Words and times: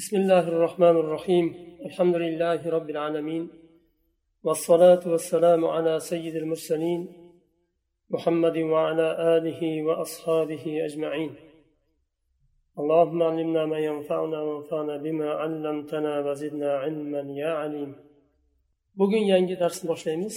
بسم 0.00 0.16
الله 0.16 0.48
الرحمن 0.48 0.96
الرحيم. 1.02 1.46
الحمد 1.88 2.16
لله 2.16 2.60
رب 2.76 2.90
العالمين. 2.90 3.44
والصلاة 4.42 5.02
والسلام 5.12 5.64
على 5.64 6.00
سيد 6.00 6.36
المرسلين 6.36 7.00
محمد 8.10 8.56
وعلى 8.58 9.08
آله 9.36 9.82
وأصحابه 9.82 10.64
أجمعين. 10.86 11.32
اللهم 12.78 13.22
علمنا 13.22 13.66
ما 13.66 13.78
ينفعنا 13.78 14.40
وانفعنا 14.40 14.96
بما 14.96 15.28
علمتنا 15.30 16.12
وزدنا 16.20 16.70
علما 16.82 17.22
يا 17.42 17.52
عليم. 17.62 17.94
bugun 18.96 19.24
yangi 19.32 19.56
darsni 19.60 19.88
boshlaymiz 19.92 20.36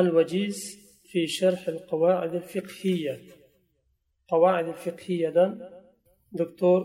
al 0.00 0.08
vajiz 0.16 0.58
fi 1.10 1.20
sharh 1.38 1.62
al 1.68 1.80
qawaid 1.90 2.32
al 2.40 2.46
fiqhiyya 2.54 3.14
qawaid 4.30 4.66
al 4.74 4.80
fiqhiyyadan 4.86 5.79
doktor 6.38 6.80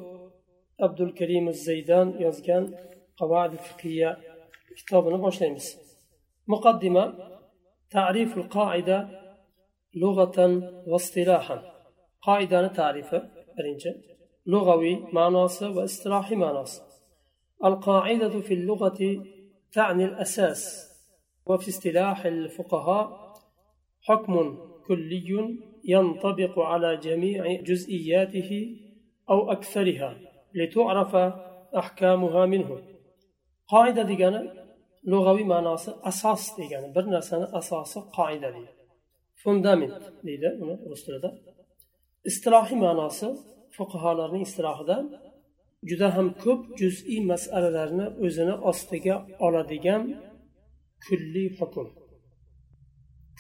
abdulkarim 0.86 1.46
zaydan 1.66 2.08
yozgan 2.26 2.64
qavaidi 3.20 3.58
fiqiya 3.68 4.12
kitobini 4.78 5.18
boshlaymiz 5.26 5.68
muqaddima 6.52 7.04
tariful 7.96 8.48
qoida 8.58 8.98
lug'atan 10.02 10.52
vastilahan 10.92 11.62
qoidani 12.28 12.70
tarifi 12.80 13.20
birinchi 13.56 13.92
lug'aviy 14.52 14.96
ma'nosi 15.18 15.66
va 15.76 15.84
istilohiy 15.90 16.40
ma'nosi 16.46 16.80
القاعدة 17.70 18.40
في 18.48 18.54
اللغة 18.54 19.00
تعني 19.74 20.06
الأساس 20.06 20.62
وفي 21.46 21.70
اصطلاح 21.70 22.26
الفقهاء 22.26 23.06
حكم 24.02 24.34
كلي 24.88 25.30
ينطبق 25.86 26.60
على 26.60 26.98
جميع 26.98 27.62
جزئياته 27.62 28.52
أو 29.31 29.53
أكثرها 29.53 30.19
لتعرف 30.55 31.15
أحكامها 31.77 32.47
منه 32.47 32.83
قاعدة 33.69 34.03
ديجانا 34.03 34.43
لغوي 35.05 35.45
معناص 35.45 35.89
أساس 35.89 36.55
ديجانا 36.59 36.93
برنسان 36.93 37.43
أساس 37.43 37.99
قاعدة 37.99 38.51
دي 38.51 38.67
فوندامنت 39.43 40.03
ديدا 40.25 40.51
رسولة 40.91 41.39
اصطلاحي 42.27 42.75
معناص 42.75 43.25
فقهاء 43.77 44.43
اصطلاحدا 44.43 44.97
juda 45.89 46.09
ham 46.17 46.29
ko'p 46.45 46.61
juz'iy 46.81 47.21
masalalarni 47.33 48.07
o'zini 48.25 48.55
ostiga 48.71 49.17
oladigan 49.47 50.03
kulliy 51.05 51.49
hukm 51.59 51.87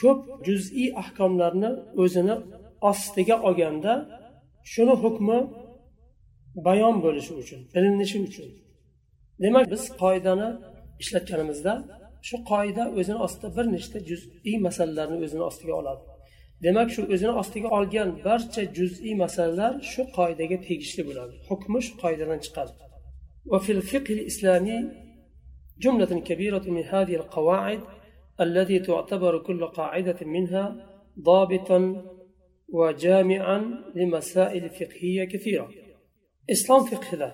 ko'p 0.00 0.20
juz'iy 0.46 0.88
ahkomlarni 1.02 1.70
o'zini 2.02 2.36
ostiga 2.91 3.36
olganda 3.48 3.92
shuni 4.72 4.94
hukmi 5.02 5.38
bayon 6.66 6.96
bo'lishi 7.05 7.33
uchun 7.42 7.60
bilinishi 7.74 8.19
uchun 8.28 8.48
demak 9.42 9.64
biz 9.72 9.83
qoidani 10.02 10.48
ishlatganimizda 11.02 11.72
shu 12.28 12.36
qoida 12.52 12.84
o'zini 12.98 13.19
ostida 13.27 13.48
bir 13.56 13.66
nechta 13.74 13.98
juz'iy 14.10 14.56
masalalarni 14.66 15.19
o'zini 15.24 15.44
ostiga 15.50 15.74
oladi 15.80 16.02
demak 16.64 16.88
shu 16.94 17.02
o'zini 17.14 17.34
ostiga 17.42 17.69
olgan 17.78 18.08
barcha 18.27 18.62
juz'iy 18.78 19.14
masalalar 19.24 19.72
shu 19.92 20.02
qoidaga 20.16 20.56
tegishli 20.66 21.02
bo'ladi 21.08 21.34
hukmi 21.48 21.78
shu 21.86 21.92
qoidadan 22.02 22.41
chiqadi 22.46 22.72
وفي 23.46 23.72
الفقه 23.72 24.14
الإسلامي 24.14 24.88
جملة 25.78 26.20
كبيرة 26.20 26.64
من 26.66 26.84
هذه 26.84 27.14
القواعد 27.14 27.80
التي 28.41 28.78
تعتبر 28.78 29.38
كل 29.38 29.66
قاعدة 29.66 30.16
منها 30.22 30.86
ضابطا 31.20 32.05
وجامعا 32.69 33.58
لمسائل 33.94 34.70
فقهية 34.70 35.24
كثيرة 35.24 35.70
إسلام 36.55 36.80
فقه 36.91 37.16
ذا 37.20 37.30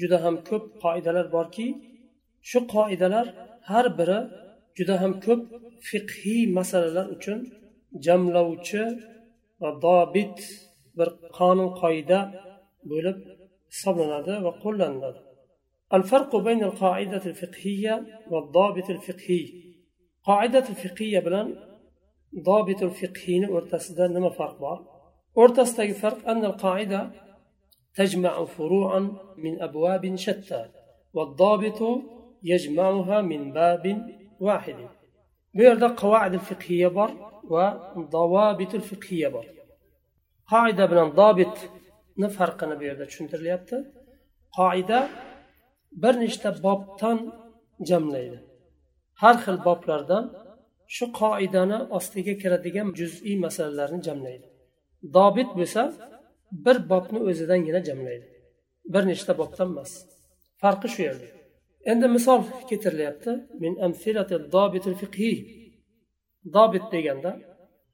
juda 0.00 0.18
ham 0.24 0.36
ko'p 0.48 0.64
qoidalar 0.84 1.26
borki 1.36 1.66
shu 2.50 2.58
qoidalar 2.74 3.26
har 3.70 3.86
biri 3.98 4.20
juda 4.78 4.94
ham 5.02 5.12
ko'p 5.26 5.40
fiqhiy 5.88 6.42
masalalar 6.58 7.06
uchun 7.16 7.38
jamlovchi 8.06 8.82
va 9.62 9.70
dobit 9.86 10.38
bir 10.98 11.08
qonun 11.38 11.70
qoida 11.82 12.20
bo'lib 12.90 13.18
hisoblanadi 13.72 14.34
va 14.46 14.52
qo'llaniladi 14.64 15.20
الفرق 15.98 16.36
بين 16.48 16.60
القاعدة 16.64 17.22
الفقهية 17.30 17.94
والضابط 18.30 18.90
الفقهي 18.96 19.44
قاعدة 20.28 20.64
الفقهية 20.72 21.20
بلان 21.26 21.48
ضابط 22.48 22.80
الفقهي 22.88 23.36
ورتسدا 23.54 24.06
نما 24.14 24.30
فرق 24.38 24.56
بار 24.60 24.78
ورتسدا 25.38 25.92
فرق 25.92 26.28
أن 26.32 26.44
القاعدة 26.50 27.00
تجمع 27.94 28.44
فروعا 28.44 29.00
من 29.36 29.62
أبواب 29.62 30.16
شتى 30.16 30.62
والضابط 31.14 31.80
يجمعها 32.42 33.20
من 33.20 33.52
باب 33.52 33.84
واحد 34.40 34.76
بيرد 35.54 35.84
قواعد 35.84 36.34
الفقهية 36.34 36.88
بار 36.88 37.10
وضوابط 37.96 38.74
الفقهية 38.74 39.28
بار 39.28 39.46
قاعدة 40.46 40.86
بلان 40.86 41.10
ضابط 41.10 41.56
نفرقنا 42.18 42.74
بيرد 42.74 43.00
tushuntiryapti 43.10 43.76
qoida 44.58 45.00
bir 46.02 46.14
nechta 46.22 46.48
bobdan 46.66 47.18
jamlaydi 47.90 48.38
har 49.22 49.36
xil 49.44 49.56
boblardan 49.66 50.24
shu 50.96 51.04
qoidani 51.20 51.78
ostiga 51.98 52.34
kiradigan 52.42 52.88
juz'iy 52.98 53.36
masalalarni 53.44 54.00
jamlaydi 54.08 54.46
dobit 55.16 55.50
bo'lsa 55.58 55.82
bir 56.64 56.76
bobni 56.90 57.18
o'zidangina 57.28 57.80
jamlaydi 57.88 58.26
bir 58.94 59.02
nechta 59.10 59.32
bobdan 59.40 59.68
emas 59.72 59.92
farqi 60.62 60.88
shu 60.94 61.00
yerda 61.08 61.28
endi 61.90 62.06
misol 62.16 62.40
keltirilyapti 62.68 63.32
min 63.62 63.72
amsilati 63.86 64.36
dobitul 64.54 64.96
fiqhiy 65.02 65.38
ضابط 66.54 66.84
deganda 66.92 67.30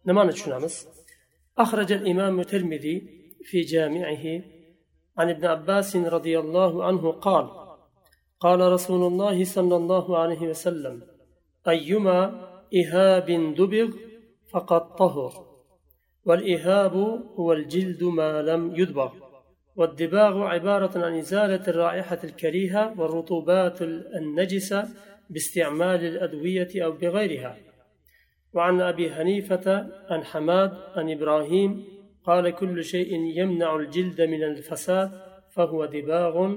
nimani 0.08 0.32
tushunamiz 0.36 0.76
أخرج 1.64 1.92
الإمام 1.92 2.40
الترمذي 2.40 2.96
في 3.48 3.60
جامعه 3.60 4.24
عن 5.18 5.30
ابن 5.30 5.44
عباس 5.46 5.96
رضي 5.96 6.38
الله 6.38 6.84
عنه 6.84 7.12
قال 7.26 7.46
قال 8.40 8.60
رسول 8.72 9.02
الله 9.10 9.44
صلى 9.44 9.76
الله 9.76 10.18
عليه 10.18 10.42
وسلم 10.50 11.02
أيما 11.68 12.18
إهاب 12.80 13.28
دبغ 13.58 13.88
فقد 14.50 14.96
طهر 14.96 15.32
والإهاب 16.29 16.93
هو 17.39 17.53
الجلد 17.53 18.03
ما 18.03 18.41
لم 18.41 18.75
يدبغ 18.75 19.11
والدباغ 19.75 20.43
عبارة 20.43 21.05
عن 21.05 21.17
إزالة 21.17 21.67
الرائحة 21.67 22.19
الكريهة 22.23 22.99
والرطوبات 22.99 23.81
النجسة 23.81 24.87
باستعمال 25.29 26.05
الأدوية 26.05 26.85
أو 26.85 26.91
بغيرها. 26.91 27.57
وعن 28.53 28.81
أبي 28.81 29.11
حنيفة 29.11 29.87
عن 30.09 30.23
حماد 30.23 30.71
عن 30.95 31.11
إبراهيم 31.11 31.85
قال 32.23 32.49
كل 32.49 32.83
شيء 32.83 33.13
يمنع 33.39 33.75
الجلد 33.75 34.21
من 34.21 34.43
الفساد 34.43 35.11
فهو 35.55 35.85
دباغ 35.85 36.53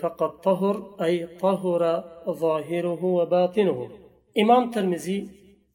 فقد 0.00 0.40
طهر 0.40 0.96
أي 1.02 1.26
طهر 1.26 2.04
ظاهره 2.28 3.04
وباطنه. 3.04 3.90
إمام 4.38 4.70
ترمزي 4.70 5.28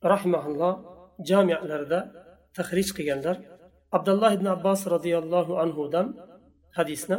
رحمه 0.06 0.48
الله 0.48 0.86
جامع 1.20 1.64
لردا 1.64 2.23
tahrij 2.58 2.90
qilganlar. 2.98 3.38
Abdulloh 3.98 4.32
ibn 4.38 4.48
abbos 4.56 4.82
roziyallohu 4.94 5.54
anhudan 5.64 6.08
hadisni. 6.78 7.18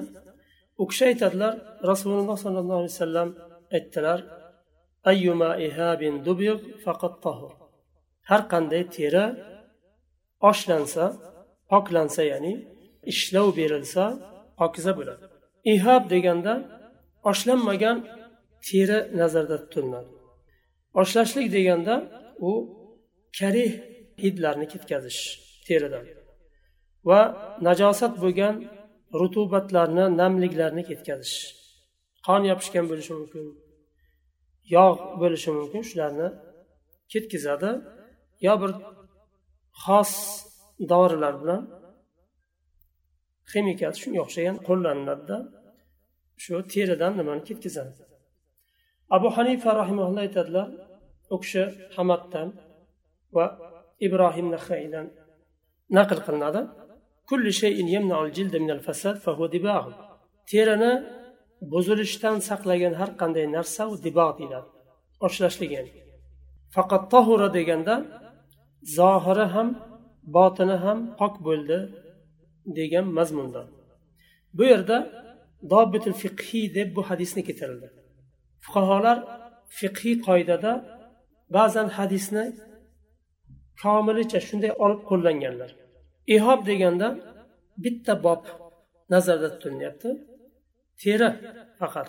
U 0.82 0.84
kishi 0.90 1.04
aytadilar 1.10 1.54
rasululloh 1.90 2.36
sollallohu 2.44 2.80
alayhi 2.82 2.94
vasallam 2.96 3.30
aytdilar 3.76 4.18
har 8.30 8.42
qanday 8.52 8.82
teri 8.96 9.24
oshlansa 10.50 11.04
poklansa 11.70 12.22
ya'ni 12.32 12.54
ishlov 13.12 13.48
berilsa 13.58 14.04
pokiza 14.58 14.92
bo'ladi. 14.98 15.24
Ihob 15.74 16.02
deganda 16.14 16.54
oshlanmagan 17.30 17.96
teri 18.66 18.98
nazarda 19.20 19.56
tutiladi 19.62 20.10
oshlashlik 20.94 21.52
deganda 21.52 21.94
u 22.48 22.52
karih 23.38 23.72
hidlarni 24.22 24.66
ketkazish 24.72 25.20
teridan. 25.66 26.04
Va 27.08 27.20
najosat 27.68 28.14
bo'lgan 28.22 28.54
rutubatlarni 29.20 30.04
namliklarni 30.20 30.82
ketkazish. 30.90 31.36
Qon 32.26 32.42
yopishgan 32.50 32.84
bo'lishi 32.90 33.12
mumkin 33.18 33.44
yog' 34.76 35.02
bo'lishi 35.20 35.50
mumkin 35.58 35.82
shularni 35.90 36.28
ketkazadi. 37.12 37.70
Yo 38.46 38.54
bir 38.62 38.72
xos 39.84 40.12
dorilar 40.90 41.34
bilan 41.42 41.62
ximikat 43.50 43.94
shunga 44.00 44.20
o'xshagan 44.24 44.56
qo'llaniladida 44.68 45.38
shu 46.42 46.54
teridan 46.72 47.12
nimani 47.18 47.42
ketkazadi. 47.48 47.92
Abu 49.16 49.28
hanifa 49.36 49.70
rahimaulloh 49.80 50.22
aytadilar 50.26 50.68
u 51.34 51.36
kishi 51.42 51.62
hamaddan 51.96 52.48
va 53.36 53.46
ibrohim 54.06 54.46
nahaydan 54.54 55.06
naql 55.96 56.18
qilinadi. 56.26 56.60
Kulli 57.28 57.52
shayin 57.60 57.88
yamnaul 57.96 58.30
jilda 58.36 58.58
minal 58.64 58.82
fasad 58.86 59.16
fahuwa 59.24 59.48
dibagh 59.54 59.86
terini 60.50 60.92
buzilishdan 61.72 62.36
saqlagan 62.48 62.94
har 63.00 63.10
qanday 63.20 63.46
narsa 63.56 63.82
u 63.92 63.94
dibog' 64.06 64.34
deyiladi. 64.38 64.68
Ochlashlik 65.26 65.70
ya'ni. 65.76 65.92
Faqat 66.74 67.04
tohura 67.12 67.48
deganda 67.58 67.94
zohiri 68.98 69.46
ham 69.54 69.68
botini 70.36 70.76
ham 70.84 70.98
pok 71.18 71.34
bo'ldi 71.46 71.78
degan 72.78 73.06
mazmunda. 73.18 73.62
Bu 74.56 74.64
yerda 74.72 74.98
الفقهي 75.72 76.12
fiqhiy 76.22 76.74
deb 76.74 76.96
bu 76.96 77.02
hadisni 77.10 77.42
keltirildi. 77.44 77.88
فقهي 78.60 79.14
fiqhiy 79.78 80.14
qoidada 80.26 80.72
ba'zan 81.56 81.88
hadisni 81.98 82.44
komilicha 83.82 84.38
shunday 84.48 84.72
olib 84.84 85.00
qo'llanganlar. 85.10 85.70
Ihob 86.36 86.60
deganda 86.70 87.08
bitta 87.84 88.14
bob 88.26 88.42
nazarda 89.12 89.48
tutilyapti. 89.54 90.10
Teri 91.02 91.28
faqat. 91.80 92.08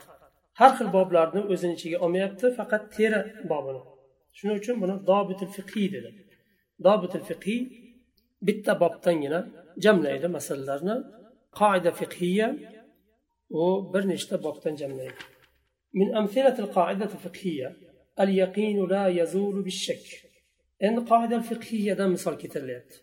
Har 0.59 0.71
xil 0.77 0.87
boblarni 0.97 1.41
o'zini 1.53 1.73
ichiga 1.77 1.97
olmayapti 2.05 2.45
faqat 2.59 2.83
teri 2.95 3.19
bobini. 3.51 3.81
Shuning 4.37 4.57
uchun 4.61 4.75
buni 4.83 4.95
dobitil 5.11 5.51
fiqiy 5.57 5.87
dedi. 5.95 6.09
Dobitil 6.87 7.23
fiqiy 7.29 7.59
bitta 8.47 8.73
bobdangina 8.83 9.39
jamlaydi 9.85 10.27
masalalarni 10.37 10.95
qoida 11.59 11.91
fiqiya 12.01 12.47
u 13.61 13.63
bir 13.93 14.03
nechta 14.11 14.35
bobdan 14.45 14.75
jamlaydi. 14.81 15.21
Min 15.99 16.07
amsilatil 16.19 16.69
qoidati 16.77 17.17
fiqhiya 17.25 17.69
al 18.21 18.29
yaqinu 18.41 18.83
la 18.93 19.03
yazulu 19.19 19.61
bishak. 19.69 20.05
Endi 20.87 21.01
qoida 21.11 21.37
fiqhiyadan 21.49 22.09
misol 22.15 22.35
keltirilyapti. 22.41 22.95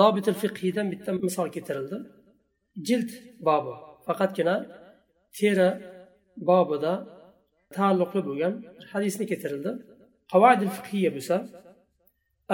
Dobitil 0.00 0.36
fiqhiydan 0.42 0.86
bitta 0.92 1.10
misol 1.26 1.48
keltirildi. 1.54 1.98
Jild 2.86 3.10
bobi. 3.48 3.74
Faqatgina 4.06 4.56
teri 5.38 5.70
bobida 6.48 6.92
taalluqli 7.76 8.20
bo'lgan 8.28 8.54
hadisni 8.92 9.24
keltirildi. 9.30 9.70
Qavoid 10.32 10.60
fiqhiya 10.76 11.10
bo'lsa 11.16 11.36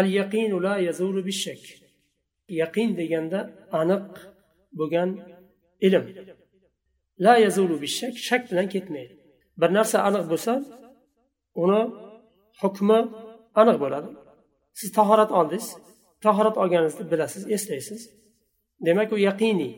al 0.00 0.06
yaqinu 0.18 0.56
la 0.66 0.74
yazulu 0.88 1.20
bishak. 1.28 1.62
Yaqin 2.62 2.88
deganda 3.00 3.40
aniq 3.80 4.06
bo'lgan 4.78 5.10
ilm. 5.86 6.04
La 7.24 7.34
yazulu 7.46 7.76
bishak 7.84 8.14
shak 8.28 8.42
bilan 8.50 8.66
ketmaydi. 8.74 9.14
Bir 9.60 9.70
narsa 9.78 9.96
aniq 10.08 10.24
bo'lsa 10.32 10.52
uni 11.62 11.80
hukmi 12.62 12.98
aniq 13.60 13.76
bo'ladi. 13.84 14.10
Siz 14.80 14.88
tahorat 14.98 15.30
oldingiz 15.38 15.66
tahorat 16.26 16.56
olganingizni 16.62 17.10
bilasiz 17.12 17.50
eslaysiz. 17.56 18.00
Demak 18.86 19.12
u 19.12 19.18
yaqiniy 19.28 19.72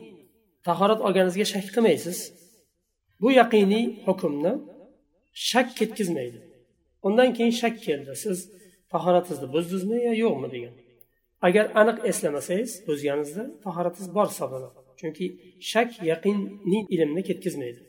tahorat 0.67 1.01
olganingizga 1.07 1.45
shak 1.53 1.65
qilmaysiz. 1.75 2.19
Bu 3.21 3.29
yaqiniy 3.41 3.85
hukmni 4.05 4.53
shak 5.49 5.67
ketkazmaydi. 5.79 6.39
Undan 7.07 7.29
keyin 7.37 7.53
shak 7.61 7.75
keldi. 7.87 8.11
Siz 8.23 8.37
tahoratingizni 8.93 9.47
buzdingizmi 9.53 9.97
yo 10.07 10.13
yo'qmi 10.23 10.47
degan. 10.55 10.73
Agar 11.47 11.65
aniq 11.81 11.97
eslamasangiz 12.09 12.71
buzganingizda 12.87 13.43
tahoratingiz 13.65 14.09
bor 14.17 14.27
hisoblanadi. 14.31 14.79
Chunki 14.99 15.25
shak 15.71 15.89
yaqiniy 16.11 16.81
ilmni 16.95 17.21
ketkazmaydi. 17.29 17.81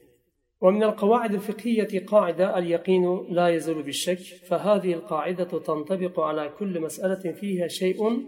ومن 0.60 0.82
القواعد 0.82 1.34
الفقهية 1.34 2.06
قاعدة 2.06 2.58
اليقين 2.58 3.26
لا 3.30 3.48
يزول 3.48 3.82
بالشك 3.82 4.18
فهذه 4.18 4.94
القاعدة 4.94 5.44
تنطبق 5.44 6.20
على 6.20 6.48
كل 6.58 6.80
مسألة 6.80 7.32
فيها 7.32 7.68
شيء 7.68 8.26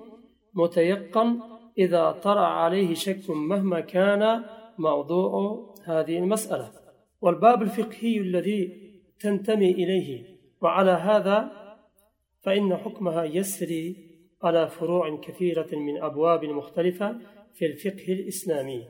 متيقن 0.55 1.41
إذا 1.79 2.11
طرأ 2.11 2.47
عليه 2.47 2.95
شك 2.95 3.31
مهما 3.31 3.81
كان 3.81 4.45
موضوع 4.79 5.75
هذه 5.85 6.19
المسألة. 6.19 6.73
والباب 7.21 7.63
الفقهي 7.63 8.19
الذي 8.19 8.93
تنتمي 9.21 9.71
إليه 9.71 10.25
وعلى 10.61 10.91
هذا 10.91 11.51
فإن 12.43 12.77
حكمها 12.77 13.25
يسري 13.25 13.97
على 14.43 14.69
فروع 14.69 15.17
كثيرة 15.17 15.69
من 15.73 16.03
أبواب 16.03 16.45
مختلفة 16.45 17.17
في 17.55 17.67
الفقه 17.67 18.13
الإسلامي. 18.13 18.85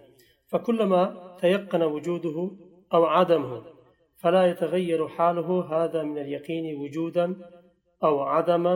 فكلما 0.47 1.37
تيقن 1.41 1.83
وجوده 1.83 2.51
أو 2.95 3.05
عدمه 3.05 3.63
فلا 4.17 4.47
يتغير 4.47 5.09
حاله 5.09 5.49
هذا 5.75 6.03
من 6.03 6.19
اليقين 6.19 6.77
وجودا 6.77 7.37
أو 8.05 8.21
عدما 8.21 8.75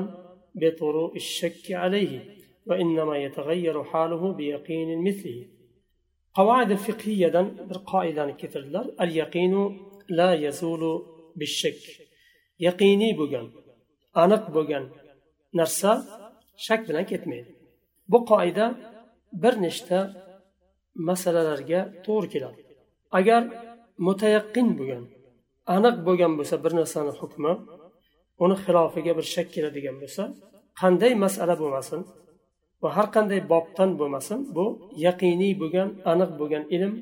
بطروء 0.55 1.17
الشك 1.17 1.73
عليه 1.73 2.37
وإنما 2.67 3.19
يتغير 3.19 3.85
حاله 3.85 4.33
بيقين 4.33 5.05
مثله. 5.05 5.47
قواعد 6.35 6.71
الفقهية 6.71 7.55
قائدا 7.87 8.31
كثير 8.31 8.63
اليقين 9.01 9.81
لا 10.09 10.35
يزول 10.35 11.07
بالشك. 11.37 12.11
يقيني 12.61 13.13
بغن 13.13 13.51
أنق 14.17 14.51
بغن 14.51 14.91
نرسا 15.55 15.93
شك 16.57 16.85
ketmaydi 17.11 17.53
bu 18.09 18.19
qoida 18.31 18.67
bir 19.43 19.55
nechta 19.65 19.99
masalalarga 21.09 21.81
to'g'ri 22.07 22.29
keladi 22.35 22.61
agar 23.19 23.43
mutayaqqin 24.07 24.69
bo'lgan 24.79 25.05
aniq 25.77 25.97
bo'lgan 26.07 26.33
bo'lsa 26.39 26.57
bir 26.65 26.73
narsani 26.81 27.13
hukmi 27.21 27.53
uni 28.45 28.57
xilofiga 28.65 29.13
bir 29.19 29.27
shak 29.35 29.49
keladigan 29.55 29.97
bo'lsa 30.03 30.23
qanday 30.81 31.13
masala 31.25 31.55
bo'lmasin 31.63 32.01
va 32.83 32.89
har 32.97 33.07
qanday 33.17 33.41
bobdan 33.53 33.91
bo'lmasin 34.01 34.39
bu 34.57 34.65
yaqiniy 35.07 35.53
bo'lgan 35.63 35.89
aniq 36.13 36.31
bo'lgan 36.41 36.65
ilm 36.77 36.93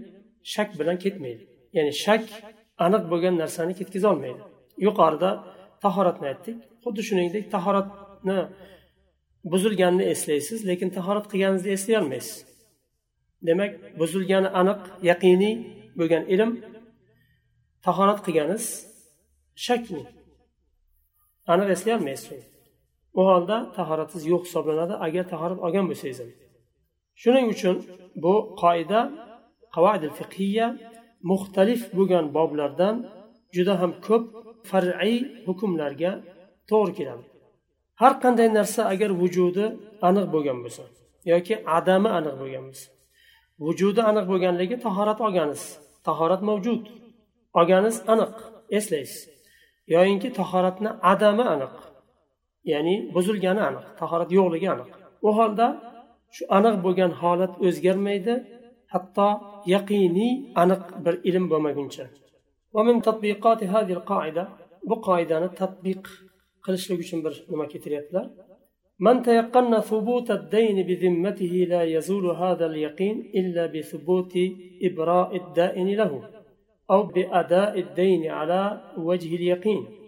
shak 0.53 0.69
bilan 0.79 0.97
ketmaydi. 1.05 1.43
Ya'ni 1.77 1.93
shak 2.05 2.25
aniq 2.87 3.03
bo'lgan 3.13 3.35
narsani 3.43 3.73
ketkazolmaydi 3.81 4.43
yuqorida 4.87 5.31
tahoratni 5.85 6.27
aytdik. 6.33 6.57
Xuddi 6.85 7.03
shuningdek 7.09 7.45
tahoratni 7.55 8.39
buzilganini 9.53 10.05
eslaysiz 10.13 10.59
lekin 10.71 10.89
tahorat 10.99 11.27
qilganingizni 11.33 11.71
eslay 11.77 11.97
olmaysiz. 12.03 12.37
Demak 13.49 13.73
buzilgani 14.01 14.49
aniq 14.61 14.81
yaqiniy 15.11 15.55
bo'lgan 15.99 16.25
ilm 16.35 16.51
tahorat 17.89 18.21
qilganingiz 18.27 18.67
shakmi 19.67 20.03
aniq 21.53 21.69
eslay 21.75 21.93
olmaysiz 21.99 22.43
u 23.19 23.21
holda 23.29 23.57
tahoratingiz 23.77 24.25
yo'q 24.33 24.43
hisoblanadi. 24.47 24.95
Agar 25.07 25.25
tahorat 25.33 25.59
olgan 25.67 25.85
bo'lsangiz 25.91 26.19
ham. 26.23 26.31
Shuning 27.23 27.47
uchun 27.55 27.77
bu 28.25 28.35
qoida 28.63 29.01
qavoidil 29.75 30.13
fiqhiya 30.19 30.67
muxtalif 31.31 31.83
bo'lgan 31.97 32.27
boblardan 32.37 32.95
juda 33.57 33.75
ham 33.81 33.93
ko'p 34.07 34.25
far'iy 34.71 35.19
hukmlarga 35.47 36.13
to'g'ri 36.71 36.93
keladi. 36.99 37.25
Har 38.01 38.13
qanday 38.23 38.49
narsa 38.59 38.81
agar 38.93 39.11
vujudi 39.23 39.65
aniq 40.09 40.27
bo'lgan 40.35 40.59
bo'lsa 40.65 40.85
yoki 41.33 41.55
adami 41.79 42.11
aniq 42.19 42.35
bo'lgan 42.43 42.65
bo'lsa 42.69 42.89
vujudi 43.65 44.01
aniq 44.11 44.25
bo'lganligi 44.31 44.77
tahorat 44.87 45.19
olganiz 45.27 45.63
tahorat 46.09 46.43
mavjud. 46.49 46.83
olganingiz 47.60 47.98
aniq 48.14 48.34
eslaysiz 48.78 49.22
yoyinki 49.94 50.30
tahoratni 50.40 50.90
adami 51.14 51.46
aniq 51.56 51.76
ya'ni 52.72 52.96
buzilgani 53.16 53.62
aniq 53.70 53.86
tahorat 54.00 54.30
yo'qligi 54.38 54.68
aniq 54.76 54.90
u 55.28 55.30
holda 55.38 55.68
shu 56.36 56.44
aniq 56.58 56.76
bo'lgan 56.86 57.12
holat 57.22 57.54
o'zgarmaydi 57.68 58.34
hatto 58.94 59.30
yaqiniy 59.74 60.34
aniq 60.64 60.84
bir 61.06 61.16
ilm 61.30 61.46
bo'lmaguncha 61.52 62.06
bu 64.90 64.96
qoidani 65.08 65.50
tadbiq 65.60 66.04
qilishlik 66.66 67.00
uchun 67.06 67.20
bir 67.26 67.34
nima 67.52 67.66
keltiryaptilar 67.72 68.26
من 69.06 69.16
تيقن 69.30 69.74
ثبوت 69.80 70.30
الدين 70.40 70.78
بذمته 70.90 71.54
لا 71.74 71.84
يزول 71.96 72.26
هذا 72.44 72.66
اليقين 72.72 73.16
إلا 73.40 73.64
بثبوت 73.74 74.34
إبراء 74.88 75.30
الدائن 75.42 75.88
له 76.00 76.12
أو 76.92 77.04
بأداء 77.04 77.80
الدين 77.80 78.24
على 78.38 78.62
وجه 78.98 79.36
اليقين 79.36 80.04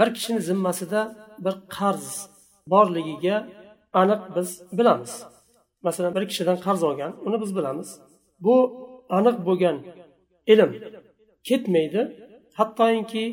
bir 0.00 0.14
kishini 0.14 0.40
zimmasida 0.40 1.00
bir 1.44 1.54
qarz 1.76 2.06
borligiga 2.66 3.36
aniq 3.92 4.20
biz 4.36 4.62
bilamiz 4.78 5.12
masalan 5.82 6.14
bir 6.14 6.28
kishidan 6.30 6.58
qarz 6.66 6.82
olgan 6.88 7.12
uni 7.26 7.40
biz 7.42 7.56
bilamiz 7.56 7.88
bu 8.44 8.56
aniq 9.18 9.36
bo'lgan 9.46 9.76
ilm 10.52 10.70
ketmaydi 11.48 12.02
hattoki 12.58 13.24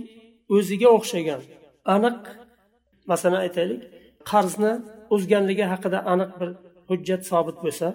o'ziga 0.55 0.89
o'xshagan 0.97 1.41
aniq 1.95 2.19
masalan 3.11 3.39
aytaylik 3.45 3.81
qarzni 4.31 4.73
uzganligi 5.15 5.65
haqida 5.73 5.99
aniq 6.13 6.31
bir 6.39 6.49
hujjat 6.89 7.21
sobit 7.31 7.57
bo'lsa 7.65 7.87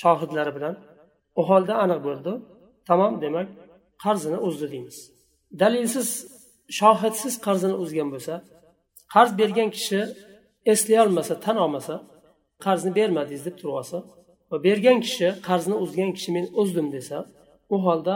shohidlari 0.00 0.52
bilan 0.56 0.74
u 1.38 1.42
holda 1.48 1.74
aniq 1.84 2.00
bo'ldi 2.08 2.32
tamom 2.88 3.14
demak 3.24 3.48
qarzini 4.03 4.37
uzdi 4.47 4.65
deymiz 4.73 4.97
dalilsiz 5.61 6.09
shohidsiz 6.79 7.33
qarzini 7.45 7.75
uzgan 7.83 8.09
bo'lsa 8.13 8.35
qarz 9.13 9.31
bergan 9.39 9.69
kishi 9.77 9.99
eslay 10.71 10.97
olmasa 11.05 11.33
tan 11.45 11.57
olmasa 11.65 11.95
qarzni 12.65 12.91
bermadingiz 12.99 13.43
deb 13.47 13.55
turib 13.59 13.75
olsa 13.81 13.97
va 14.51 14.57
bergan 14.67 14.97
kishi 15.05 15.27
qarzni 15.47 15.75
uzgan 15.83 16.11
kishi 16.17 16.29
men 16.35 16.45
uzdim 16.61 16.87
desa 16.95 17.17
u 17.73 17.75
holda 17.85 18.15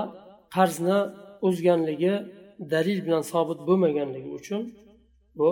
qarzni 0.55 0.99
o'zganligi 1.47 2.13
dalil 2.73 2.99
bilan 3.05 3.23
sobit 3.31 3.59
bo'lmaganligi 3.67 4.29
uchun 4.39 4.61
bu 5.39 5.49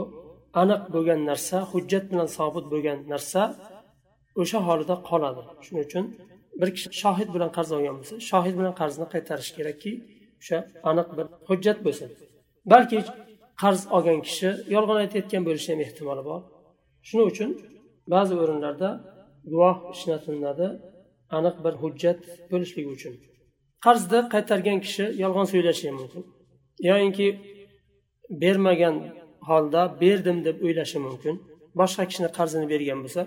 aniq 0.61 0.81
bo'lgan 0.95 1.19
narsa 1.29 1.57
hujjat 1.71 2.05
bilan 2.11 2.29
sobit 2.37 2.65
bo'lgan 2.73 2.97
narsa 3.13 3.41
o'sha 4.41 4.59
holida 4.67 4.95
qoladi. 5.09 5.41
Shuning 5.65 5.83
uchun 5.89 6.05
bir 6.61 6.69
kishi 6.75 6.87
shohid 7.03 7.29
bilan 7.35 7.51
qarz 7.57 7.69
olgan 7.77 7.95
bo'lsa 7.99 8.15
shohid 8.29 8.55
bilan 8.59 8.73
qarzni 8.81 9.05
qaytarish 9.13 9.51
kerakki 9.57 9.91
o'sha 10.41 10.57
aniq 10.89 11.07
bir 11.17 11.25
hujjat 11.49 11.77
bo'lsin. 11.85 12.09
Balki 12.73 12.99
qarz 13.61 13.81
olgan 13.95 14.19
kishi 14.27 14.49
yolg'on 14.75 14.97
aytayotgan 15.03 15.43
bo'lishi 15.47 15.69
ham 15.73 15.79
ehtimoli 15.85 16.23
bor. 16.29 16.41
Shuning 17.07 17.27
uchun 17.33 17.49
ba'zi 18.13 18.33
o'rinlarda 18.41 18.89
guvoh 19.51 19.77
ishlatilinadi 19.93 20.67
aniq 21.37 21.55
bir 21.65 21.73
hujjat 21.83 22.19
bo'lishligi 22.51 22.89
uchun. 22.97 23.13
Qarzni 23.85 24.19
qaytargan 24.33 24.79
kishi 24.85 25.05
yolg'on 25.23 25.47
so'ylashi 25.51 25.83
ham 25.89 25.95
mumkin 26.01 26.23
yoyinki 26.89 27.27
bermagan 28.29 28.95
holda 29.49 29.81
berdim 30.01 30.37
deb 30.47 30.57
o'ylashi 30.65 30.99
mumkin. 31.07 31.35
Boshqa 31.79 32.03
kishini 32.09 32.29
qarzini 32.37 32.67
bergan 32.73 32.99
bo'lsa 33.03 33.21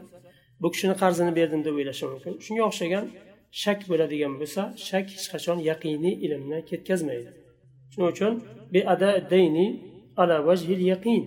bu 0.63 0.69
kishini 0.75 0.95
qarzini 1.03 1.33
berdim 1.39 1.61
deb 1.67 1.75
o'ylashi 1.81 2.05
mumkin. 2.13 2.33
Shunga 2.45 2.63
o'xshagan 2.71 3.05
shak 3.63 3.81
bo'ladigan 3.91 4.35
bo'lsa 4.41 4.63
shak 4.89 5.07
hech 5.15 5.27
qachon 5.33 5.59
yaqiniy 5.71 6.15
ilmni 6.27 6.59
ketkazmaydi 6.71 7.31
shuning 7.93 8.09
uchun 8.15 8.33
dayni 9.33 9.67
ala 10.21 10.37
vajhil 10.49 10.83
yaqin 10.93 11.23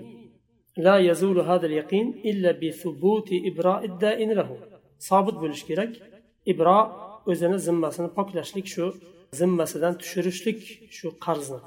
la 0.85 0.95
yazulu 1.09 1.41
hadal 1.49 1.73
yaqin 1.81 2.05
illa 2.29 2.51
bi 2.61 2.69
thubuti 2.81 3.35
ibra'i 3.49 3.87
da'in 4.03 4.31
lahu 4.39 4.55
sobit 5.09 5.35
bo'lishi 5.41 5.65
kerak 5.69 5.91
ibro 6.51 6.79
o'zini 7.31 7.57
zimmasini 7.67 8.09
poklashlik 8.17 8.67
shu 8.73 8.85
zimmasidan 9.39 9.93
tushirishlik 10.01 10.59
shu 10.97 11.07
qarzni 11.25 11.61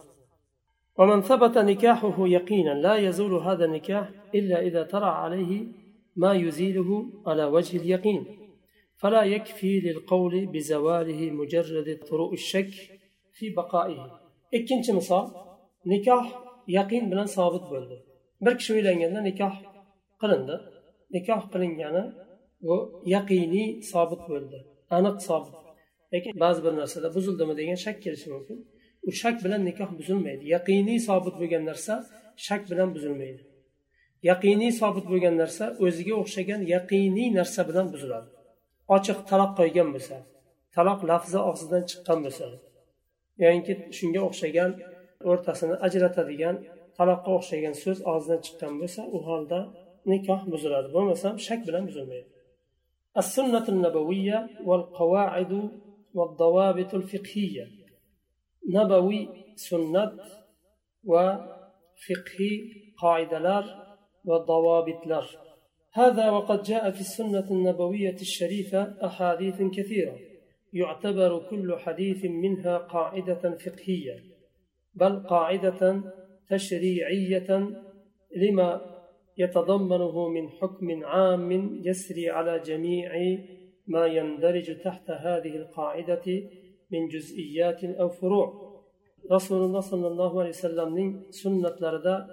ومن 0.99 1.21
ثبت 1.31 1.59
نكاحه 1.59 2.17
يقينا 2.37 2.75
لا 2.87 2.95
يزول 3.07 3.35
هذا 3.35 3.65
النكاح 3.65 4.07
إلا 4.39 4.57
إذا 4.69 4.83
ترى 4.93 5.11
عليه 5.23 5.53
ما 6.23 6.33
يزيله 6.45 6.91
على 7.27 7.45
وجه 7.45 7.77
اليقين 7.83 8.21
فلا 9.04 9.24
يكفي 9.24 9.80
للقول 9.80 10.46
بزواله 10.46 11.22
مجرد 11.32 12.00
طرق 12.10 12.32
الشك 12.32 12.74
في 13.38 13.50
بقائه 13.50 14.20
ikkinchi 14.58 14.92
misol 15.00 15.26
nikoh 15.92 16.26
yaqin 16.78 17.04
bilan 17.12 17.28
sobit 17.38 17.66
bo'ldi 17.72 17.98
bir 18.46 18.54
kishi 18.60 18.72
uylanganda 18.78 19.20
nikoh 19.30 19.54
qilindi 20.22 20.56
nikoh 21.16 21.42
qilingani 21.54 22.04
bu 22.68 22.76
yaqiniy 23.16 23.68
sobit 23.92 24.22
bo'ldi 24.32 24.58
aniq 24.98 25.18
sobit 25.28 25.56
lekin 26.14 26.34
ba'zi 26.44 26.60
bir 26.66 26.74
narsada 26.82 27.08
buzildimi 27.16 27.54
degan 27.60 27.78
shak 27.86 27.98
kelishi 28.04 28.30
mumkin 28.36 28.58
u 29.08 29.10
shak 29.22 29.36
bilan 29.46 29.62
nikoh 29.70 29.90
buzilmaydi 30.00 30.44
yaqiniy 30.56 31.00
sobit 31.08 31.36
bo'lgan 31.42 31.64
narsa 31.70 31.94
shak 32.48 32.62
bilan 32.72 32.90
buzilmaydi 32.96 33.42
yaqiniy 34.30 34.72
sobit 34.82 35.06
bo'lgan 35.12 35.36
narsa 35.42 35.66
o'ziga 35.86 36.14
o'xshagan 36.22 36.62
yaqiniy 36.76 37.30
narsa 37.40 37.62
bilan 37.70 37.88
buziladi 37.94 38.30
ochiq 38.96 39.20
taloq 39.30 39.52
qo'ygan 39.60 39.90
bo'lsa 39.96 40.18
taloq 40.76 41.00
lafzi 41.12 41.40
og'zidan 41.50 41.84
chiqqan 41.90 42.20
bo'lsa 42.26 42.46
yoinki 43.44 43.74
shunga 43.98 44.22
o'xshagan 44.28 44.72
o'rtasini 45.30 45.76
ajratadigan 45.88 46.56
taloqqa 46.98 47.32
o'xshagan 47.38 47.76
so'z 47.84 48.00
og'zidan 48.12 48.40
chiqqan 48.46 48.74
bo'lsa 48.82 49.02
u 49.16 49.18
holda 49.28 49.60
nikoh 50.12 50.42
buziladi 50.52 50.90
bo'lmasam 50.96 51.34
shak 51.48 51.60
bilan 51.68 51.84
buzilmaydi 51.90 52.30
السنة 53.22 53.66
النبوية 53.70 54.50
والقواعد 54.68 55.54
والضوابط 56.14 56.92
الفقهية 56.96 57.66
نبوي 58.76 59.22
سنة 59.56 60.06
وفقهي 61.12 62.52
قاعدة 63.02 63.64
وضوابط 64.26 65.08
لر 65.08 65.43
هذا 65.97 66.31
وقد 66.31 66.63
جاء 66.63 66.91
في 66.91 67.01
السنة 67.01 67.51
النبوية 67.51 68.17
الشريفة 68.21 69.07
أحاديث 69.07 69.63
كثيرة 69.63 70.19
يعتبر 70.73 71.47
كل 71.51 71.79
حديث 71.79 72.25
منها 72.25 72.79
قاعدة 72.79 73.57
فقهية 73.65 74.17
بل 74.95 75.27
قاعدة 75.27 76.03
تشريعية 76.51 77.69
لما 78.37 78.81
يتضمنه 79.39 80.29
من 80.29 80.49
حكم 80.49 81.05
عام 81.05 81.81
يسري 81.85 82.31
على 82.31 82.59
جميع 82.59 83.39
ما 83.87 84.07
يندرج 84.07 84.81
تحت 84.81 85.11
هذه 85.11 85.57
القاعدة 85.57 86.43
من 86.91 87.09
جزئيات 87.09 87.85
أو 87.85 88.09
فروع. 88.09 88.75
رسول 89.33 89.65
الله 89.65 89.81
صلى 89.81 90.07
الله 90.07 90.41
عليه 90.41 90.51
وسلم 90.51 91.23
سنة 91.31 92.27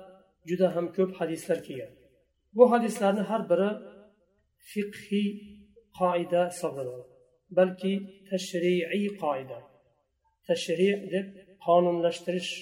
juda 0.50 0.76
ham 0.76 0.86
ko'p 0.96 1.12
hadislar 1.20 1.60
kelgan 1.68 2.01
bu 2.57 2.65
hadislarni 2.73 3.23
har 3.31 3.43
biri 3.51 3.71
fiqhiy 4.71 5.29
qoida 5.99 6.41
hisoblanadi 6.53 7.05
balki 7.59 7.93
tashriiy 8.31 9.09
qoida 9.23 9.59
tashri 10.49 10.91
deb 11.15 11.27
qonunlashtirish 11.67 12.53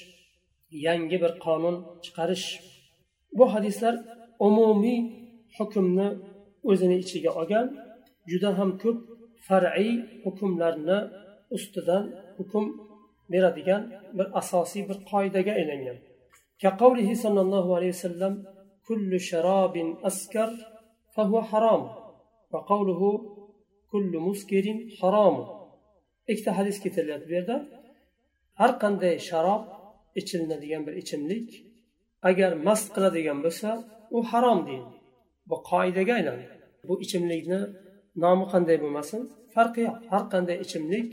yangi 0.86 1.16
bir 1.22 1.32
qonun 1.46 1.76
chiqarish 2.04 2.46
bu 3.38 3.44
hadislar 3.54 3.94
umumiy 4.46 5.00
hukmni 5.56 6.08
o'zini 6.70 6.96
ichiga 7.04 7.30
olgan 7.40 7.66
juda 8.30 8.50
ham 8.58 8.70
ko'p 8.82 8.98
far'iy 9.46 9.92
hukmlarni 10.24 10.98
ustidan 11.56 12.04
hukm 12.38 12.64
beradigan 13.32 13.82
bir 14.16 14.26
asosiy 14.40 14.82
bir 14.88 14.98
qoidaga 15.10 15.52
aylangan 15.60 15.98
كقوله 16.62 17.08
صلى 17.24 17.40
الله 17.44 17.66
عليه 17.76 17.90
وسلم 17.96 18.34
كل 18.88 19.20
شراب 19.20 19.74
أسكر 20.08 20.50
فهو 21.14 21.42
حرام 21.50 21.82
وقوله 22.52 23.02
كل 23.92 24.12
مسكر 24.28 24.66
حرام 25.00 25.36
ikkita 26.32 26.56
hadis 26.58 26.76
keltiryapti 26.82 27.28
bu 27.28 27.32
yerda 27.38 27.56
har 28.60 28.72
qanday 28.82 29.14
sharob 29.28 29.62
ichilinadigan 30.20 30.82
bir 30.86 30.94
ichimlik 31.02 31.48
agar 32.28 32.50
mast 32.66 32.88
qiladigan 32.94 33.38
bo'lsa 33.44 33.68
u 34.16 34.18
harom 34.30 34.60
deyildi 34.68 34.96
bu 35.50 35.56
qoidaga 35.70 36.12
aylandi 36.18 36.46
bu 36.88 36.94
ichimlikni 37.04 37.60
nomi 38.24 38.44
qanday 38.52 38.76
bo'lmasin 38.82 39.20
farqi 39.54 39.80
yo'q 39.86 39.96
har 40.12 40.24
qanday 40.32 40.56
ichimlik 40.64 41.10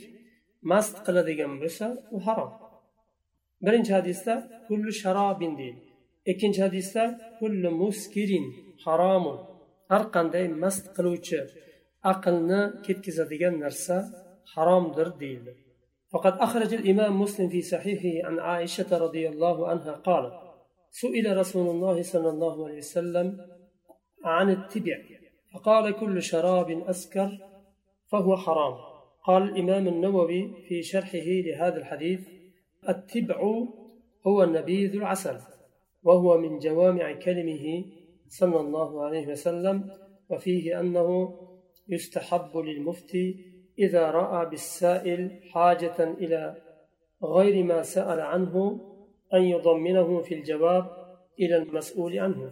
mast 0.72 0.96
qiladigan 1.06 1.54
bo'lsa 1.62 1.86
u 2.16 2.18
harom 2.26 2.52
birinchi 3.66 3.92
hadisda 3.98 4.34
kullu 4.68 4.92
sharobin 5.02 5.54
deydi 5.62 5.85
Ikkinchi 6.31 6.61
hadisda 6.67 7.03
muskirin 7.83 8.47
haromun 8.85 9.39
har 9.91 10.03
qanday 10.15 10.47
mast 10.63 10.85
qiluvchi 10.97 11.39
aqlni 12.13 12.61
ketkazadigan 12.87 13.55
narsa 13.65 13.97
haromdir 14.55 15.09
deyildi. 15.23 15.55
فقد 16.13 16.35
أخرج 16.47 16.75
الإمام 16.75 17.21
مسلم 17.23 17.49
في 17.49 17.63
صحيحه 17.63 18.27
عن 18.27 18.39
عائشة 18.39 18.99
رضي 18.99 19.29
الله 19.29 19.69
عنها 19.69 19.93
قالت 19.93 20.35
سئل 20.91 21.37
رسول 21.37 21.67
الله 21.75 22.03
صلى 22.03 22.29
الله 22.35 22.65
عليه 22.67 22.79
وسلم 22.79 23.41
عن 24.25 24.51
التبع 24.51 24.99
فقال 25.53 25.85
كل 26.01 26.23
شراب 26.23 26.71
أسكر 26.71 27.39
فهو 28.11 28.37
حرام 28.37 28.75
قال 29.25 29.43
الإمام 29.43 29.89
النووي 29.89 30.43
في 30.69 30.83
شرحه 30.83 31.29
لهذا 31.47 31.77
الحديث 31.77 32.21
التبع 32.89 33.37
هو 34.27 34.45
نبيذ 34.45 34.97
العسل 34.97 35.39
وهو 36.07 36.39
من 36.39 36.53
جوامع 36.59 37.07
كلمه 37.27 37.85
صلى 38.29 38.59
الله 38.61 38.91
عليه 39.05 39.27
وسلم 39.33 39.77
وفيه 40.31 40.81
أنه 40.81 41.09
يستحب 41.89 42.57
للمفتي 42.57 43.27
إذا 43.79 44.05
رأى 44.11 44.41
بالسائل 44.51 45.21
حاجة 45.53 45.99
إلى 46.23 46.43
غير 47.37 47.65
ما 47.65 47.83
سأل 47.83 48.21
عنه 48.21 48.55
أن 49.35 49.43
يضمنه 49.43 50.21
في 50.27 50.35
الجواب 50.35 50.85
إلى 51.41 51.57
المسؤول 51.57 52.19
عنه. 52.19 52.51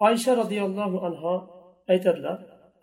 عائشة 0.00 0.34
رضي 0.42 0.62
الله 0.62 1.04
عنها 1.04 1.56
aytadilar 1.92 2.38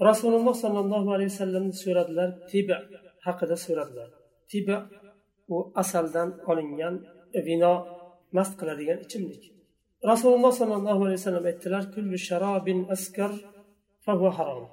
rasululloh 0.10 0.56
sollallohu 0.64 1.10
alayhi 1.16 1.32
vasallamni 1.34 1.76
so'radilar 1.84 2.30
tiba 2.52 2.78
haqida 3.26 3.56
so'radilar 3.66 4.10
tiba 4.52 4.76
u 5.54 5.58
asaldan 5.82 6.30
olingan 6.52 6.96
vino 7.48 7.74
mast 8.38 8.54
qiladigan 8.60 9.00
ichimlik 9.06 9.44
rasululloh 10.12 10.54
sollallohu 10.62 11.02
alayhi 11.06 11.20
vasallam 11.22 11.46
aytdilar 11.52 11.84
kullu 11.96 12.18
sharobin 12.28 12.80
askar 12.96 13.32
fahu 14.06 14.28
harom 14.38 14.66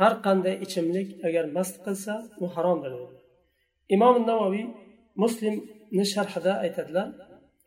har 0.00 0.12
qanday 0.26 0.54
ichimlik 0.66 1.08
agar 1.28 1.44
mast 1.56 1.74
qilsa 1.84 2.14
u 2.42 2.44
haromdir 2.54 2.92
imom 3.94 4.16
navoiy 4.30 4.64
muslimni 5.22 6.04
sharhida 6.14 6.52
aytadilar 6.64 7.08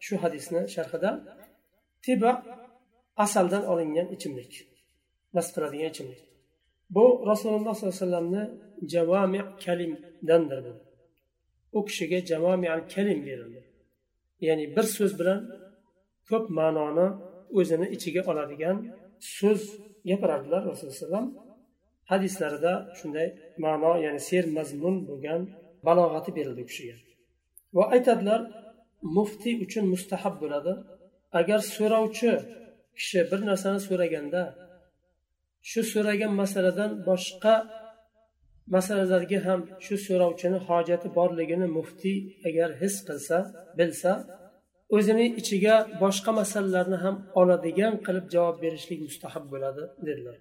shu 0.05 0.13
hadisni 0.23 0.61
sharhida 0.75 1.11
tiba 2.05 2.31
asaldan 3.25 3.63
olingan 3.71 4.07
ichimlik 4.15 4.53
mast 5.35 5.51
qiladigan 5.55 5.89
ichimlik. 5.93 6.21
Bu 6.95 7.05
rasululloh 7.31 7.73
sollallohu 7.75 7.91
alayhi 7.91 8.03
vasallamni 8.03 8.43
javami 8.93 9.41
kalimdandir 9.65 10.59
bu 10.65 10.73
u 11.77 11.79
kishiga 11.87 12.19
javami 12.31 12.67
kalim 12.93 13.19
berildi. 13.27 13.61
Ya'ni 14.47 14.65
bir 14.75 14.85
so'z 14.95 15.13
bilan 15.19 15.39
ko'p 16.29 16.45
ma'noni 16.59 17.07
o'zini 17.59 17.87
ichiga 17.95 18.21
oladigan 18.31 18.77
so'z 19.37 19.61
gapirardilar 20.09 20.61
rasululloh 20.71 21.23
alayhi 21.23 21.33
hadislarida 22.11 22.73
shunday 22.97 23.27
ma'no 23.65 23.91
ya'ni 24.05 24.21
ser 24.29 24.43
mazmun 24.57 24.95
bo'lgan 25.09 25.41
balog'ati 25.87 26.29
berildi 26.37 26.61
u 26.65 26.67
kishiga 26.69 26.95
va 27.75 27.83
aytadilar 27.95 28.41
muftiy 29.17 29.55
uchun 29.65 29.85
mustahab 29.93 30.35
bo'ladi. 30.43 30.73
Agar 31.39 31.59
so'rovchi 31.75 32.31
kishi 32.97 33.19
bir 33.31 33.39
narsani 33.49 33.79
so'raganda 33.87 34.41
shu 35.69 35.81
so'ragan 35.93 36.31
masaladan 36.41 36.91
boshqa 37.09 37.55
masalalarga 38.75 39.39
ham 39.47 39.59
shu 39.85 39.95
so'rovchini 40.07 40.59
hojati 40.67 41.07
borligini 41.17 41.67
muftiy 41.77 42.17
agar 42.47 42.69
his 42.81 42.95
qilsa 43.07 43.37
bilsa 43.79 44.11
o'zini 44.96 45.26
ichiga 45.40 45.74
boshqa 46.02 46.30
masalalarni 46.40 46.98
ham 47.04 47.16
oladigan 47.40 47.94
qilib 48.06 48.26
javob 48.34 48.56
berishlik 48.64 49.00
mustahab 49.06 49.44
bo'ladi 49.52 49.82
dedilar 50.06 50.36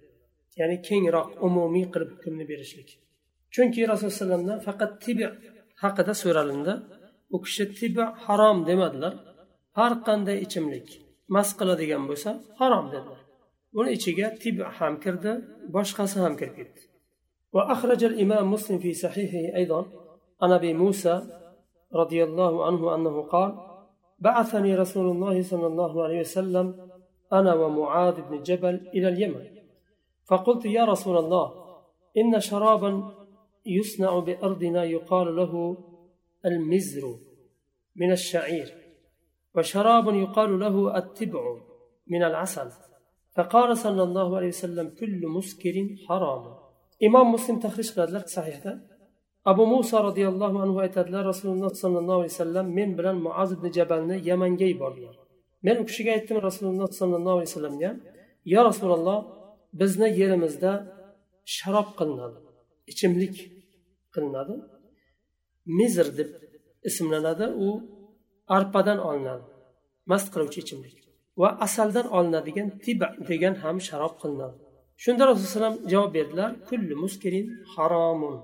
ya'ni 0.60 0.76
kengroq 0.88 1.28
umumiy 1.46 1.86
qilib 1.92 2.10
hukmni 2.14 2.44
berishlik 2.52 2.88
chunki 3.54 3.80
rasululloh 3.90 4.14
alayhi 4.14 4.20
vasallamdan 4.20 4.58
faqat 4.66 4.92
tibi 5.04 5.26
haqida 5.82 6.12
so'ralindi 6.22 6.72
u 7.34 7.36
kishi 7.44 7.64
tibi 7.78 8.04
harom 8.24 8.58
demadilar 8.68 9.14
har 9.78 9.92
qanday 10.06 10.36
ichimlik 10.46 10.88
mast 11.34 11.52
qiladigan 11.60 12.02
bo'lsa 12.10 12.30
harom 12.60 12.86
dedilar 12.94 13.20
buni 13.76 13.90
ichiga 13.98 14.26
tib 14.42 14.56
ham 14.78 14.94
kirdi 15.04 15.32
boshqasi 15.76 16.16
ham 16.24 16.34
kirib 16.40 16.56
ketdi 16.60 16.82
وأخرج 17.52 18.04
الإمام 18.04 18.44
مسلم 18.54 18.78
في 18.78 18.92
صحيحه 19.04 19.56
أيضا 19.56 19.80
عن 20.42 20.52
أبي 20.52 20.74
موسى 20.74 21.14
رضي 21.94 22.24
الله 22.24 22.66
عنه 22.66 22.94
أنه 22.94 23.22
قال 23.22 23.50
بعثني 24.25 24.75
رسول 24.75 25.07
الله 25.11 25.41
صلى 25.41 25.67
الله 25.67 26.03
عليه 26.03 26.19
وسلم 26.19 26.67
أنا 27.33 27.53
ومعاذ 27.53 28.21
بن 28.21 28.43
جبل 28.49 28.75
إلى 28.95 29.07
اليمن. 29.07 29.45
فقلت 30.29 30.65
يا 30.65 30.85
رسول 30.85 31.17
الله 31.17 31.47
إن 32.17 32.39
شرابا 32.39 32.91
يصنع 33.65 34.19
بأرضنا 34.19 34.83
يقال 34.83 35.35
له 35.35 35.77
المزر 36.45 37.03
من 37.95 38.11
الشعير 38.11 38.67
وشراب 39.55 40.15
يقال 40.15 40.59
له 40.59 40.97
التبع 40.97 41.43
من 42.07 42.23
العسل. 42.23 42.69
فقال 43.35 43.77
صلى 43.77 44.03
الله 44.03 44.27
عليه 44.37 44.47
وسلم 44.47 44.87
كل 44.99 45.21
مسكر 45.37 45.75
حرام. 46.07 46.43
إمام 47.07 47.31
مسلم 47.31 47.59
تخرج 47.59 47.99
قال 47.99 48.29
صحيح 48.29 48.57
abu 49.51 49.63
muso 49.73 49.97
roziyallohu 50.07 50.57
anhu 50.65 50.77
aytadilar 50.85 51.23
rasululloh 51.31 51.71
sollallohu 51.83 52.19
alayhi 52.21 52.33
vasallam 52.35 52.65
men 52.77 52.89
bilan 52.97 53.17
muaz 53.27 53.49
ibn 53.55 53.65
jabalni 53.77 54.15
yamanga 54.29 54.65
yubordilar. 54.73 55.15
Men 55.65 55.75
u 55.81 55.83
kishiga 55.89 56.11
aytdim 56.17 56.37
rasululloh 56.47 56.89
sollallohu 56.99 57.35
alayhi 57.37 57.49
vasallamga 57.51 57.91
yo 58.53 58.59
rasululloh 58.69 59.19
bizni 59.79 60.07
yerimizda 60.19 60.71
sharob 61.57 61.89
qilinadi 61.99 62.39
ichimlik 62.91 63.35
qilinadi 64.13 64.55
mizr 65.79 66.07
deb 66.19 66.29
ismlanadi 66.89 67.45
u 67.65 67.69
arpadan 68.57 68.99
olinadi 69.09 69.45
mast 70.11 70.27
qiluvchi 70.33 70.59
ichimlik 70.63 70.95
va 71.41 71.49
asaldan 71.65 72.07
olinadigan 72.17 72.67
tiba 72.83 73.07
degan 73.29 73.55
ham 73.63 73.77
sharob 73.87 74.13
qilinadi. 74.21 74.57
Shunda 75.03 75.23
rasululloh 75.29 75.71
alayhi 75.71 75.89
javob 75.93 76.11
berdilar 76.17 76.51
kullu 76.69 76.95
muskirin 77.03 77.47
haromun 77.73 78.35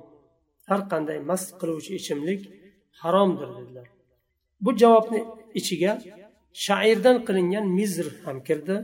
har 0.70 0.80
qanday 0.90 1.18
mast 1.30 1.48
qiluvchi 1.60 1.92
ichimlik 2.00 2.40
haromdir 3.00 3.48
dedilar 3.58 3.86
bu 4.64 4.70
javobni 4.82 5.20
ichiga 5.60 5.92
shairdan 6.66 7.16
qilingan 7.26 7.66
mizr 7.78 8.06
ham 8.24 8.38
kirdi 8.48 8.76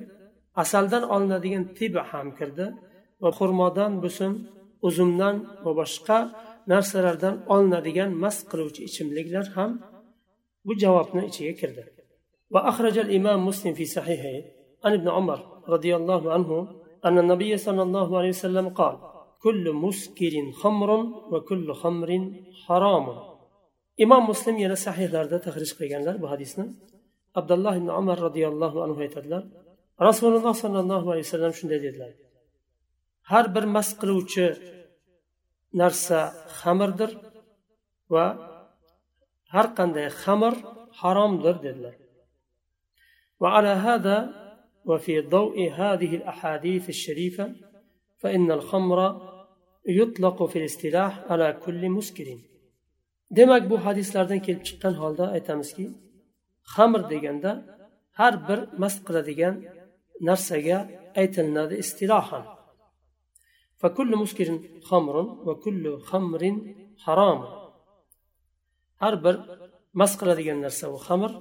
asaldan 0.62 1.04
olinadigan 1.14 1.64
tiba 1.76 2.02
ham 2.12 2.28
kirdi 2.38 2.66
va 3.22 3.30
xurmodan 3.38 3.92
bo'lsin 4.02 4.32
uzumdan 4.88 5.36
va 5.64 5.70
boshqa 5.80 6.18
narsalardan 6.72 7.34
olinadigan 7.54 8.10
mast 8.22 8.42
qiluvchi 8.50 8.80
ichimliklar 8.88 9.46
ham 9.56 9.70
bu 10.66 10.72
javobni 10.82 11.22
ichiga 11.30 11.54
kirdi 11.62 11.84
وأخرج 12.54 12.98
الإمام 12.98 13.46
مسلم 13.46 13.74
في 13.74 13.84
صحيحه 13.84 14.34
عن 14.84 14.92
ابن 14.92 15.08
عمر 15.08 15.40
رضي 15.68 15.96
الله 15.96 16.32
عنه 16.32 16.50
أن 17.04 17.18
النبي 17.18 17.56
صلى 17.56 17.82
الله 17.82 18.18
عليه 18.18 18.28
وسلم 18.28 18.68
قال 18.68 18.96
كل 19.41 19.73
مسكر 19.73 20.51
خمر 20.51 20.89
وكل 21.31 21.73
خمر 21.73 22.31
حرام. 22.65 23.27
إمام 24.01 24.29
مسلم 24.29 24.57
ينا 24.57 24.75
صحيح 24.75 25.11
لاردة 25.11 25.37
تخرج 25.37 25.73
قيان 25.73 26.05
لار 26.05 26.17
بحديثنا 26.17 26.73
عبد 27.35 27.51
الله 27.51 27.77
بن 27.77 27.89
عمر 27.89 28.19
رضي 28.19 28.47
الله 28.47 28.83
عنه 28.83 29.03
يتد 29.03 29.25
لار 29.25 29.47
رسول 30.01 30.35
الله 30.35 30.51
صلى 30.51 30.79
الله 30.79 31.11
عليه 31.11 31.19
وسلم 31.19 31.51
شن 31.51 31.67
دي 31.67 31.89
لار 31.89 32.13
هر 33.25 33.47
بر 33.47 33.65
نرسى 35.73 36.31
خمر 36.47 36.89
در 36.89 37.11
و 38.09 38.33
هر 39.49 39.65
قنده 39.77 40.09
خمر 40.09 40.53
حرام 40.91 41.41
در 41.41 41.51
دي 41.51 41.91
وعلى 43.39 43.67
هذا 43.67 44.17
وفي 44.85 45.21
ضوء 45.21 45.71
هذه 45.71 46.15
الأحاديث 46.15 46.89
الشريفة 46.89 47.55
فإن 48.21 48.51
الخمر 48.51 48.99
يطلق 49.85 50.43
في 50.45 50.59
الاصطلاح 50.59 51.31
على 51.31 51.47
كل 51.65 51.89
مسكر 51.89 52.27
demak 53.37 53.63
bu 53.69 53.77
hadislardan 53.85 54.39
kelib 54.45 54.63
chiqqan 54.67 54.93
holda 55.01 55.25
aytamizki 55.35 55.85
xamir 56.73 57.01
deganda 57.11 57.51
har 58.19 58.33
bir 58.47 58.59
mast 58.81 58.99
qiladigan 59.07 59.55
narsaga 60.27 60.77
aytilinadi 61.21 61.75
istilohan 61.83 62.43
فكل 63.81 64.11
مسكر 64.23 64.47
خمر 64.89 65.15
وكل 65.47 65.83
خمر 66.09 66.41
حرام 67.03 67.41
har 69.01 69.15
bir 69.23 69.35
mast 69.99 70.15
qiladigan 70.19 70.57
narsa 70.65 70.85
u 70.95 70.97
xamir 71.07 71.31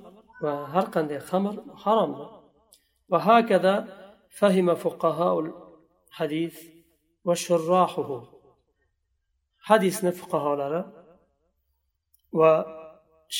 va 0.43 0.53
har 0.73 0.87
qanday 0.95 1.19
xamir 1.31 1.55
haromdir 1.85 2.29
وهكذا 3.12 3.75
فهم 4.39 4.75
فقهاء 4.75 5.65
الحديث 6.15 6.56
وشراحه 7.26 8.10
hadisni 9.70 10.12
fuqaholari 10.20 10.82
va 12.39 12.52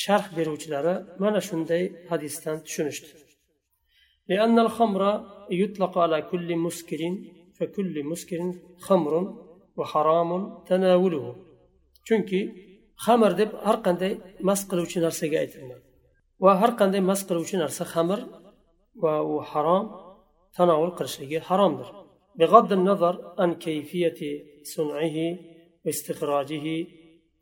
sharh 0.02 0.26
beruvchilari 0.36 0.94
mana 1.22 1.40
shunday 1.48 1.82
hadisdan 2.10 2.56
tushunishdi 2.66 3.12
لأن 4.30 4.58
الخمر 4.58 5.02
يطلق 5.50 5.98
على 5.98 6.22
كل 6.22 6.56
مسكر 6.56 7.00
فكل 7.56 7.94
مسكر 8.04 8.40
خمر 8.86 9.12
وحرام 9.76 10.30
تناوله 10.68 11.26
chunki 12.06 12.40
xamir 13.04 13.32
deb 13.40 13.50
har 13.66 13.76
qanday 13.86 14.12
mast 14.48 14.64
qiluvchi 14.70 14.98
narsaga 15.06 15.36
aytiladi 15.42 15.82
va 16.44 16.52
har 16.60 16.70
qanday 16.80 17.00
mast 17.10 17.24
qiluvchi 17.28 17.56
narsa 17.62 17.84
xamir 17.94 18.20
va 19.02 19.14
u 19.32 19.34
harom 19.50 19.84
tanovul 20.56 20.92
qilishligi 20.98 21.38
haromdir 21.48 21.88
بغض 22.37 22.73
النظر 22.73 23.33
عن 23.39 23.53
كيفية 23.53 24.43
صنعه 24.63 25.37
واستخراجه 25.85 26.87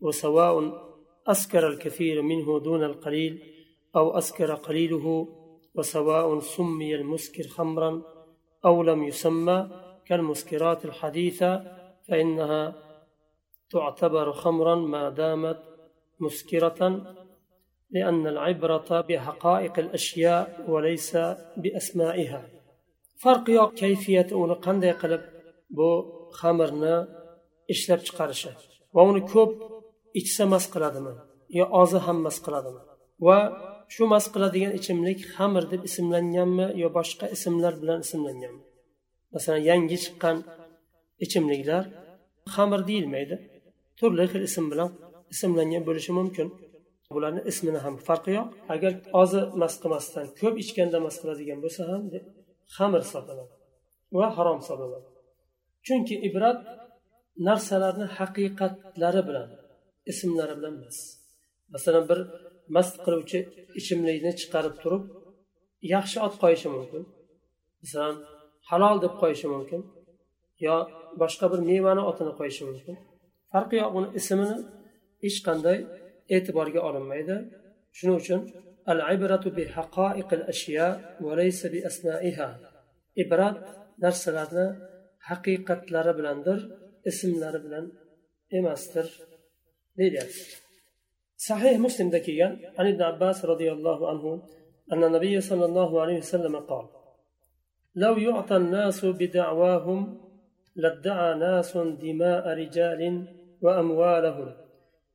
وسواء 0.02 0.86
أسكر 1.28 1.68
الكثير 1.68 2.22
منه 2.22 2.60
دون 2.60 2.84
القليل 2.84 3.44
أو 3.96 4.18
أسكر 4.18 4.54
قليله 4.54 5.28
وسواء 5.76 6.40
سمي 6.40 6.96
المسكر 6.96 7.44
خمرا 7.44 8.02
أو 8.66 8.84
لم 8.84 9.04
يسمى 9.04 9.70
كالمسكرات 10.06 10.86
الحديثة 10.86 11.64
فإنها 12.08 12.76
تعتبر 13.70 14.32
خمرا 14.32 14.76
ما 14.76 15.10
دامت 15.10 15.60
مسكرة 16.20 17.16
لأن 17.90 18.28
العبرة 18.28 19.02
بحقائق 19.02 19.80
الأشياء 19.80 20.66
وليس 20.68 21.18
بأسمائها. 21.58 22.55
Farqi 23.24 23.52
yo'q 23.60 23.72
kayfiyati 23.82 24.34
uni 24.44 24.56
qanday 24.66 24.94
qilib 25.02 25.24
bu 25.78 25.90
xamirni 26.40 26.96
ishlab 27.74 28.02
chiqarishi 28.08 28.52
va 28.96 29.02
uni 29.10 29.22
ko'p 29.34 29.52
ichsa 30.20 30.44
mast 30.54 30.70
qiladimi 30.76 31.14
yo 31.58 31.66
ozi 31.82 32.00
ham 32.06 32.18
mast 32.26 32.42
qiladimi? 32.46 32.82
Va 33.26 33.38
shu 33.94 34.04
mast 34.14 34.30
qiladigan 34.34 34.74
ichimlik 34.80 35.20
xamir 35.36 35.64
deb 35.74 35.82
ismlanganmi 35.90 36.68
yo 36.82 36.88
boshqa 36.98 37.26
ismlar 37.36 37.74
bilan 37.82 38.00
ismlanganmi? 38.06 38.62
Masalan 39.34 39.62
yangi 39.70 39.98
chiqqan 40.04 40.38
ichimliklar 41.26 41.84
xamir 42.56 42.82
deyilmaydi. 42.90 43.36
Turli 44.00 44.26
xil 44.32 44.44
ism 44.50 44.66
bilan 44.72 44.90
ismlangan 45.34 45.84
bo'lishi 45.88 46.12
mumkin. 46.20 46.48
Bularni 47.16 47.42
ismini 47.52 47.80
ham 47.86 47.96
farqi 48.08 48.32
yo'q. 48.38 48.48
Agar 48.74 48.92
ozi 49.22 49.42
mast 49.62 49.78
qilmasdan 49.84 50.26
ko'p 50.40 50.56
ichganda 50.64 50.98
mast 51.06 51.18
qiladigan 51.22 51.60
bo'lsa 51.64 51.82
ham 51.92 52.04
xamir 52.76 53.02
hisoblanadi 53.06 53.54
va 54.18 54.28
harom 54.38 54.58
hisoblanadi 54.64 55.08
chunki 55.86 56.16
ibrat 56.28 56.60
narsalarni 57.48 58.08
haqiqatlari 58.18 59.22
bilan 59.30 59.50
ismlari 60.12 60.54
bilan 60.60 60.74
emas. 60.80 60.98
Masalan 61.74 62.04
bir 62.10 62.20
mast 62.76 62.96
qiluvchi 63.06 63.40
ichimlikni 63.80 64.32
chiqarib 64.40 64.76
turib 64.84 65.04
yaxshi 65.94 66.18
ot 66.26 66.34
qo'yishi 66.44 66.68
mumkin. 66.76 67.04
Masalan 67.84 68.16
halol 68.70 68.98
deb 69.06 69.14
qo'yishi 69.22 69.48
mumkin 69.56 69.82
yo 70.66 70.76
boshqa 71.22 71.46
bir 71.52 71.60
mevani 71.70 72.04
otini 72.10 72.34
qo'yishi 72.40 72.64
mumkin. 72.70 72.96
Farqi 73.52 73.76
yo'q 73.82 73.92
uni 74.00 74.08
ismini 74.20 74.58
hech 75.24 75.38
qanday 75.48 75.78
e'tiborga 76.36 76.80
olinmaydi. 76.88 77.36
شنو 77.98 78.20
شن؟ 78.20 78.42
العبرة 78.90 79.50
بحقائق 79.56 80.34
الأشياء 80.34 81.18
وليس 81.22 81.68
بأسمائها. 81.68 82.60
عبرة 83.20 83.50
نرس 84.04 84.30
لنا 84.30 84.90
حقيقة 85.20 85.82
لربلندر 85.92 86.60
اسم 87.08 87.44
لرب 87.44 87.66
إماستر 88.54 89.06
إماستر 90.00 90.66
صحيح 91.38 91.80
مسلم 91.80 92.10
ذكيا 92.10 92.60
عن 92.78 92.88
ابن 92.88 93.02
عباس 93.02 93.46
رضي 93.46 93.72
الله 93.72 94.10
عنه 94.10 94.44
أن 94.92 95.04
النبي 95.04 95.42
صلى 95.42 95.66
الله 95.66 96.02
عليه 96.02 96.18
وسلم 96.18 96.56
قال 96.56 96.86
لو 97.96 98.18
يعطى 98.18 98.56
الناس 98.56 99.06
بدعواهم 99.06 100.22
لادعى 100.76 101.40
ناس 101.40 101.78
دماء 101.78 102.48
رجال 102.48 103.28
وأموالهم 103.62 104.54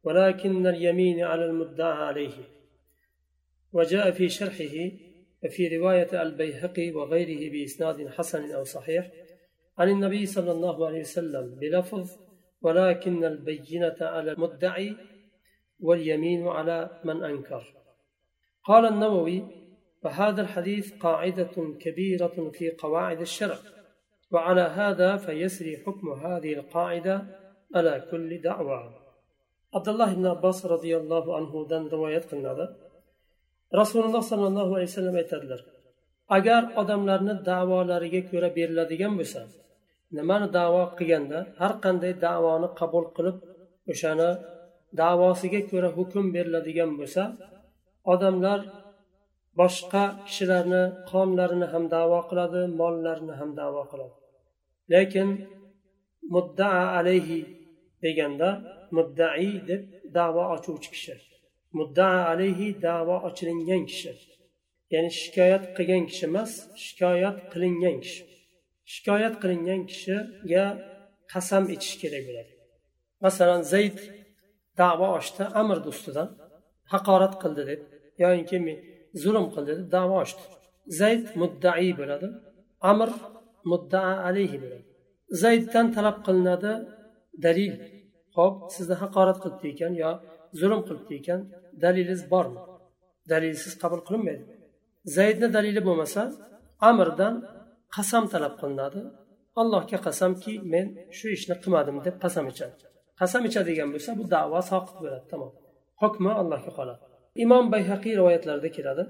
ولكن 0.05 0.67
اليمين 0.67 1.25
على 1.25 1.45
المدعى 1.45 1.93
عليه. 1.93 2.60
وجاء 3.73 4.11
في 4.11 4.29
شرحه 4.29 4.91
في 5.49 5.79
رواية 5.79 6.23
البيهقي 6.23 6.91
وغيره 6.91 7.53
بإسناد 7.53 8.09
حسن 8.09 8.51
أو 8.51 8.65
صحيح 8.65 9.11
عن 9.79 9.89
النبي 9.89 10.27
صلى 10.27 10.53
الله 10.53 10.87
عليه 10.87 11.01
وسلم 11.01 11.59
بلفظ 11.61 12.11
ولكن 12.63 13.25
البينة 13.25 13.97
على 14.01 14.33
المدعي 14.33 14.97
واليمين 15.81 16.49
على 16.49 17.01
من 17.05 17.25
أنكر 17.25 17.75
قال 18.65 18.87
النووي 18.87 19.43
وهذا 20.05 20.43
الحديث 20.43 20.93
قاعدة 20.99 21.77
كبيرة 21.81 22.51
في 22.53 22.71
قواعد 22.71 23.21
الشرع 23.21 23.59
وعلى 24.31 24.61
هذا 24.61 25.17
فيسري 25.17 25.77
حكم 25.77 26.13
هذه 26.13 26.53
القاعدة 26.53 27.23
على 27.75 28.09
كل 28.11 28.41
دعوة 28.41 29.01
عبد 29.75 29.89
الله 29.89 30.15
بن 30.15 30.27
عباس 30.27 30.67
رضي 30.67 30.97
الله 30.97 31.37
عنه 31.37 31.67
دن 31.69 31.89
رواية 31.89 32.19
قلنا 32.19 32.77
rasululloh 33.81 34.23
sollallohu 34.31 34.73
alayhi 34.77 34.91
vasallam 34.93 35.17
aytadilar 35.23 35.61
agar 36.37 36.63
odamlarni 36.81 37.35
da'volariga 37.51 38.21
ko'ra 38.31 38.49
beriladigan 38.59 39.13
bo'lsa 39.21 39.41
nimani 40.17 40.47
davo 40.59 40.83
qilganda 40.99 41.39
har 41.61 41.73
qanday 41.85 42.13
davoni 42.27 42.69
qabul 42.81 43.05
qilib 43.17 43.37
o'shani 43.93 44.31
davosiga 45.03 45.61
ko'ra 45.71 45.89
hukm 45.99 46.25
beriladigan 46.35 46.91
bo'lsa 47.01 47.23
odamlar 48.13 48.61
boshqa 49.61 50.05
kishilarni 50.27 50.83
qonlarini 51.11 51.67
ham 51.73 51.85
davo 51.97 52.19
qiladi 52.31 52.63
mollarini 52.81 53.35
ham 53.41 53.51
davo 53.61 53.83
qiladi. 53.91 54.17
Lekin 54.93 55.29
muddaa 56.35 56.83
alayhi 56.99 57.39
deganda 58.05 58.49
muddai 58.97 59.49
deb 59.69 59.83
davo 60.17 60.43
ochuvchi 60.55 60.89
kishi 60.95 61.15
mudda 61.79 62.09
alayhi 62.33 62.69
davo 62.87 63.17
ochilingan 63.29 63.83
kishi. 63.91 64.13
Ya'ni 64.93 65.11
shikoyat 65.21 65.65
qilgan 65.77 66.05
kishi 66.11 66.25
emas 66.31 66.53
shikoyat 66.85 67.39
qilingan 67.53 67.97
kishi. 68.05 68.23
Shikoyat 68.93 69.35
qilingan 69.43 69.81
kishiga 69.91 70.65
qasam 71.33 71.65
ichish 71.75 71.97
kerak 72.03 72.23
bo'ladi. 72.29 72.53
Masalan 73.25 73.63
zayd 73.73 73.99
davo 74.81 75.07
ochdi 75.19 75.43
amrni 75.61 75.89
ustidan 75.93 76.29
haqorat 76.93 77.35
qildi 77.43 77.63
deb 77.71 77.81
yoyinki 78.23 78.59
zulm 79.23 79.47
qildi 79.55 79.73
deb 79.79 79.89
davo 79.97 80.15
ochdi. 80.25 80.43
Zayd 81.01 81.25
muddai 81.41 81.91
bo'ladi 82.01 82.29
amr 82.91 83.11
muddaa 83.71 84.13
alayhi 84.29 84.57
bo'ladi. 84.63 84.87
Zayddan 85.43 85.87
talab 85.97 86.19
qilinadi 86.27 86.73
dalil. 87.45 87.75
Ho'p 88.37 88.57
sizni 88.75 88.97
haqorat 89.03 89.39
qilibdi 89.43 89.67
ekan 89.75 89.93
yo 90.03 90.11
zulm 90.61 90.81
qilibdi 90.89 91.15
ekan 91.21 91.41
dalilingiz 91.83 92.23
bormi? 92.33 92.61
Dalilsiz 93.33 93.73
qabul 93.83 94.01
qilinmaydi. 94.07 94.45
Zaydni 95.17 95.49
dalili 95.57 95.83
bo'lmasa 95.89 96.23
amirdan 96.91 97.35
qasam 97.97 98.25
talab 98.33 98.55
qilinadi. 98.61 99.01
Allohga 99.61 99.99
qasamki 100.07 100.53
men 100.73 100.87
shu 101.19 101.27
ishni 101.37 101.55
qilmadim 101.63 101.97
deb 102.07 102.17
qasam 102.25 102.45
ichadi. 102.53 102.75
Qasam 103.21 103.43
ichadigan 103.49 103.89
bo'lsa 103.95 104.11
bu 104.19 104.25
davo 104.35 104.61
soqit 104.71 104.97
bo'ladi 105.03 105.27
tamom. 105.33 105.53
Hukmi 106.03 106.31
allohga 106.41 106.73
qoladi. 106.79 107.01
Imom 107.45 107.65
bayhaqiy 107.75 108.13
rivoyatlarida 108.21 108.71
keladi. 108.77 109.03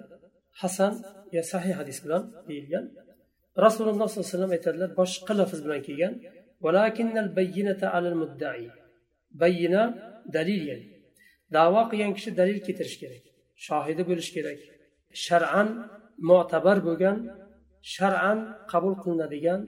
Hasan 0.60 0.92
yo 1.36 1.42
sahih 1.52 1.74
hadis 1.80 1.98
bilan 2.04 2.22
deyilgan. 2.48 2.84
Rasululloh 3.64 4.06
sollallohu 4.08 4.26
alayhi 4.26 4.36
vasallam 4.36 4.52
aytadilar 4.56 4.90
boshqa 5.00 5.32
lafz 5.40 5.58
bilan 5.64 5.80
kelgan 5.88 6.12
bayyina 9.40 9.82
dalil 10.36 10.62
yani. 10.70 10.86
Davo 11.56 11.82
qilgan 11.90 12.12
kishi 12.16 12.30
dalil 12.40 12.58
keltirishi 12.66 12.98
kerak 13.02 13.24
shohidi 13.66 14.02
bo'lishi 14.10 14.32
kerak. 14.36 14.60
Shar'an 15.24 15.68
mo'tabar 16.28 16.78
bo'lgan 16.86 17.16
shar'an 17.94 18.38
qabul 18.72 18.94
qilinadigan 19.02 19.60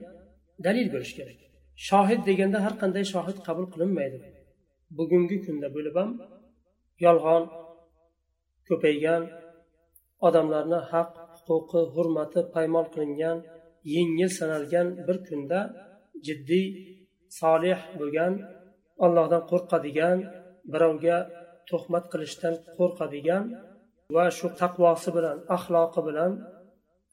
dalil 0.65 0.87
bo'lishi 0.93 1.15
kerak. 1.19 1.39
Shohid 1.87 2.19
deganda 2.29 2.57
har 2.65 2.73
qanday 2.81 3.03
shohid 3.13 3.37
qabul 3.47 3.65
qilinmaydi. 3.73 4.19
Bugungi 4.97 5.37
kunda 5.45 5.67
bo'lib 5.75 5.95
ham 5.99 6.09
yolg'on 7.05 7.43
ko'paygan 8.67 9.21
odamlarni 10.27 10.79
haq 10.91 11.09
huquqi 11.45 11.81
hurmati 11.93 12.41
paymol 12.55 12.85
qilingan 12.93 13.37
yengil 13.95 14.29
sanalgan 14.39 14.87
bir 15.07 15.17
kunda 15.27 15.59
jiddiy 16.25 16.65
solih 17.39 17.79
bo'lgan 17.99 18.33
allohdan 19.05 19.43
qo'rqadigan 19.51 20.17
birovga 20.73 21.17
tuhmat 21.69 22.05
qilishdan 22.11 22.53
qo'rqadigan 22.77 23.43
va 24.15 24.25
shu 24.37 24.47
taqvosi 24.61 25.09
bilan 25.17 25.37
axloqi 25.55 26.01
bilan 26.07 26.31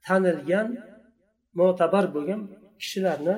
tanilgan 0.06 0.68
mo'tabar 1.58 2.04
bo'lgan 2.14 2.40
kishilarni 2.80 3.36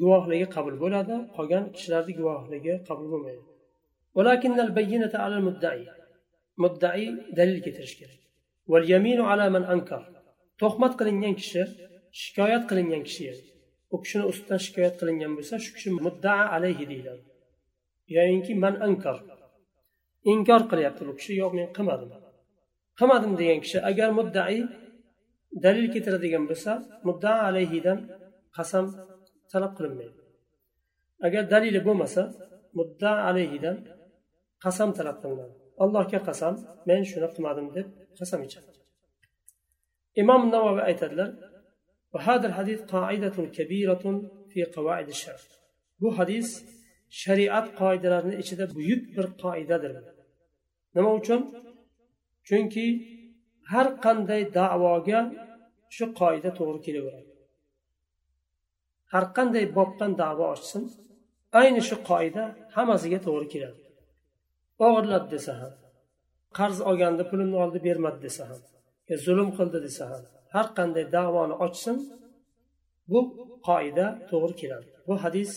guvohligi 0.00 0.46
qabul 0.56 0.76
bo'ladi. 0.84 1.14
Qolgan 1.36 1.64
kishilarni 1.76 2.12
guvohligi 2.20 2.74
qabul 2.88 3.06
bo'lmaydi. 3.12 3.42
Muddai. 6.62 7.04
Dalil 7.38 7.58
keltirish 7.64 7.96
kerak. 8.00 8.20
Tuhmat 10.60 10.92
qilingan 11.00 11.34
kishi 11.40 11.62
shikoyat 12.22 12.62
qilingan 12.70 13.02
kishi 13.08 13.28
u 13.94 13.96
kishini 14.02 14.24
ustidan 14.30 14.60
shikoyat 14.66 14.94
qilingan 15.00 15.32
bo'lsa 15.36 15.54
shu 15.64 15.70
kishi 15.76 15.88
muddaa 16.06 16.42
alayhi 16.56 16.84
deyiladi. 16.90 17.24
Yoyinki 18.16 18.52
man 18.64 18.74
ankar. 18.86 19.16
inkor 20.31 20.61
qilyapti 20.71 21.01
bu 21.07 21.13
kishi 21.19 21.33
yo'q 21.41 21.51
men 21.59 21.67
qilmadim 21.77 22.09
qilmadim 22.99 23.33
degan 23.39 23.59
kishi 23.65 23.77
agar 23.89 24.09
muddai 24.19 24.57
dalil 25.65 25.87
keltiradigan 25.93 26.43
bo'lsa 26.49 26.71
muddaa 27.07 27.37
alayhidan 27.49 27.99
qasam 28.57 28.85
talab 29.51 29.71
qilinmaydi 29.77 30.19
agar 31.27 31.43
dalili 31.53 31.79
bo'lmasa 31.87 32.21
mudda 32.77 33.11
alayhidan 33.29 33.77
qasam 34.65 34.89
talab 34.97 35.17
qilinadi 35.23 35.53
allohga 35.83 36.19
qasam 36.29 36.53
men 36.89 37.01
shuni 37.11 37.27
qilmadim 37.35 37.67
deb 37.77 37.87
qasam 38.19 38.39
ichadi 38.47 38.71
imom 40.21 40.41
navoiy 40.53 40.83
aytadilar 40.91 41.31
وهذا 42.15 42.45
الحديث 42.51 42.79
قاعدة 42.95 43.37
كبيرة 43.57 44.05
في 44.51 44.59
قواعد 44.75 45.07
الشرع 45.15 45.43
bu 46.01 46.09
hadis 46.17 46.47
shariat 47.21 47.67
qoidalarini 47.79 48.35
ichida 48.43 48.65
buyuk 48.75 49.01
bir 49.15 49.25
qoidadir 49.43 49.91
Nima 50.96 51.10
uchun? 51.20 51.40
Chunki 52.48 52.86
har 53.72 53.86
qanday 54.04 54.42
da'voga 54.58 55.20
shu 55.96 56.04
qoida 56.20 56.50
to'g'ri 56.58 56.80
kelaveradi. 56.86 57.32
Har 59.12 59.24
qanday 59.36 59.64
bobdan 59.76 60.12
davo 60.22 60.44
ochsin 60.54 60.82
ayni 61.60 61.80
shu 61.88 61.96
qoida 62.10 62.44
hammasiga 62.76 63.18
to'g'ri 63.26 63.46
keladi. 63.54 63.80
O'g'irladi 64.86 65.28
desa 65.34 65.52
ham 65.60 65.72
qarz 66.58 66.78
olganda 66.88 67.24
pulimni 67.30 67.56
oldi 67.64 67.78
bermadi 67.86 68.18
desa 68.26 68.42
ham 68.50 68.60
zulm 69.24 69.48
qildi 69.58 69.78
desa 69.86 70.04
ham 70.12 70.22
har 70.54 70.66
qanday 70.78 71.04
davoni 71.16 71.54
ochsin 71.66 71.96
bu 73.10 73.20
qoida 73.68 74.06
to'g'ri 74.30 74.54
keladi. 74.60 74.88
Bu 75.06 75.14
hadis 75.24 75.50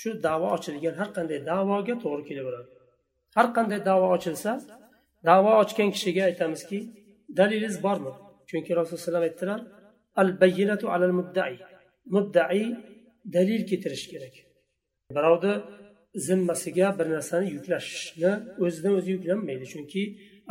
shu 0.00 0.10
davo 0.26 0.46
ochilgan 0.56 0.94
har 1.00 1.08
qanday 1.16 1.38
davoga 1.52 1.94
to'g'ri 2.04 2.24
kelaveradi. 2.30 2.70
Har 3.36 3.46
qanday 3.56 3.80
davo 3.90 4.06
ochilsa 4.16 4.52
davo 5.28 5.50
ochgan 5.62 5.88
kishiga 5.94 6.22
aytamizki 6.30 6.78
dalilingiz 7.38 7.76
bormi? 7.86 8.12
Chunki 8.48 8.70
rasululloh 8.80 9.20
alayhi 9.20 9.32
aytdilar 9.32 9.60
al 10.20 10.30
bayyinatu 10.42 10.86
alal 10.94 11.14
muddai 11.18 11.54
muddai 12.14 12.62
dalil 13.34 13.62
keltirish 13.70 14.06
kerak. 14.12 14.34
Birovni 15.16 15.54
zimmasiga 16.26 16.88
bir 16.98 17.06
narsani 17.14 17.46
yuklashni 17.56 18.32
o'zidan 18.64 18.92
o'zi 18.98 19.10
yuklanmaydi. 19.16 19.66
Chunki 19.72 20.02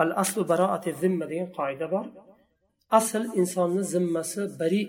al 0.02 0.10
aslu 0.22 0.42
baroati 0.52 0.92
zimma 1.02 1.26
degan 1.32 1.50
qoida 1.58 1.88
bor. 1.94 2.06
Asl 3.00 3.24
insonni 3.42 3.84
zimmasi 3.94 4.42
bari 4.62 4.82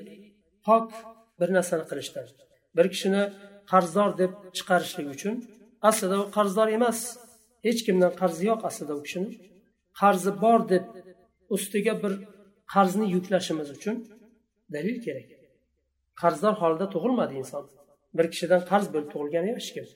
pok 0.67 0.89
bir 1.41 1.49
narsani 1.57 1.85
qilishdan. 1.91 2.27
Bir 2.77 2.87
kishini 2.93 3.23
qarzdor 3.71 4.11
deb 4.21 4.33
chiqarishlik 4.57 5.09
uchun 5.17 5.35
aslida 5.89 6.17
u 6.23 6.25
qarzdor 6.37 6.69
emas. 6.79 6.99
Hech 7.67 7.81
kimdan 7.87 8.13
qarzi 8.21 8.43
yo'q 8.51 8.61
aslida 8.69 8.95
u 8.99 9.03
kishini. 9.07 9.31
Qarzi 10.01 10.33
bor 10.45 10.61
deb 10.73 10.85
ustiga 11.55 11.95
bir 12.03 12.13
qarzni 12.75 13.07
yuklashimiz 13.15 13.69
uchun 13.77 13.97
dalil 14.75 14.97
kerak. 15.07 15.29
Qarzdor 16.21 16.55
holida 16.63 16.87
tug'ilmadi 16.95 17.35
inson. 17.43 17.65
Bir 18.17 18.27
kishidan 18.33 18.63
qarz 18.71 18.87
bo'lib 18.95 19.09
tug'ilgani 19.15 19.49
yo'q 19.53 19.59
hech 19.63 19.71
kim. 19.77 19.87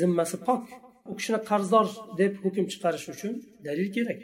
Zimmasi 0.00 0.36
pok. 0.46 0.62
U 1.10 1.12
kishini 1.18 1.40
qarzdor 1.50 1.86
deb 2.20 2.32
hukm 2.44 2.64
chiqarish 2.72 3.06
uchun 3.14 3.32
dalil 3.66 3.88
kerak. 3.96 4.20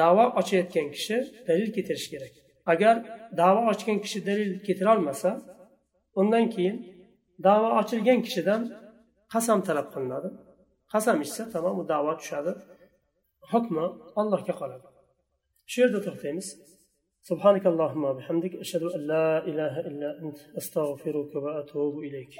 Davo 0.00 0.24
ochayotgan 0.40 0.88
kishi 0.96 1.16
dalil 1.48 1.68
keltirishi 1.74 2.08
kerak. 2.14 2.34
Agar 2.72 2.94
davo 3.40 3.60
ochgan 3.72 3.98
kishi 4.04 4.18
dalil 4.28 4.50
keltirolmasa 4.66 5.30
undan 6.20 6.44
keyin 6.54 6.76
davo 7.46 7.68
ochilgan 7.80 8.20
kishidan 8.26 8.60
qasam 9.32 9.58
talab 9.68 9.88
qilinadi. 9.94 10.28
Qasam 10.92 11.18
ichsa 11.24 11.42
tamom 11.52 11.76
u 11.80 11.84
davo 11.92 12.12
tushadi 12.20 12.52
hukmi 13.52 13.84
allohga 14.20 14.54
qoladi 14.60 14.88
shu 15.70 15.76
yerda 15.82 16.00
to'xtaymiz 16.06 16.48
سبحانك 17.30 17.66
اللهم 17.72 18.04
وبحمدك 18.04 18.54
أشهد 18.64 18.82
أن 18.96 19.00
لا 19.12 19.28
إله 19.50 19.74
إلا 19.88 20.08
أنت 20.22 20.38
أستغفرك 20.58 21.32
وأتوب 21.44 21.94
إليك 21.98 22.34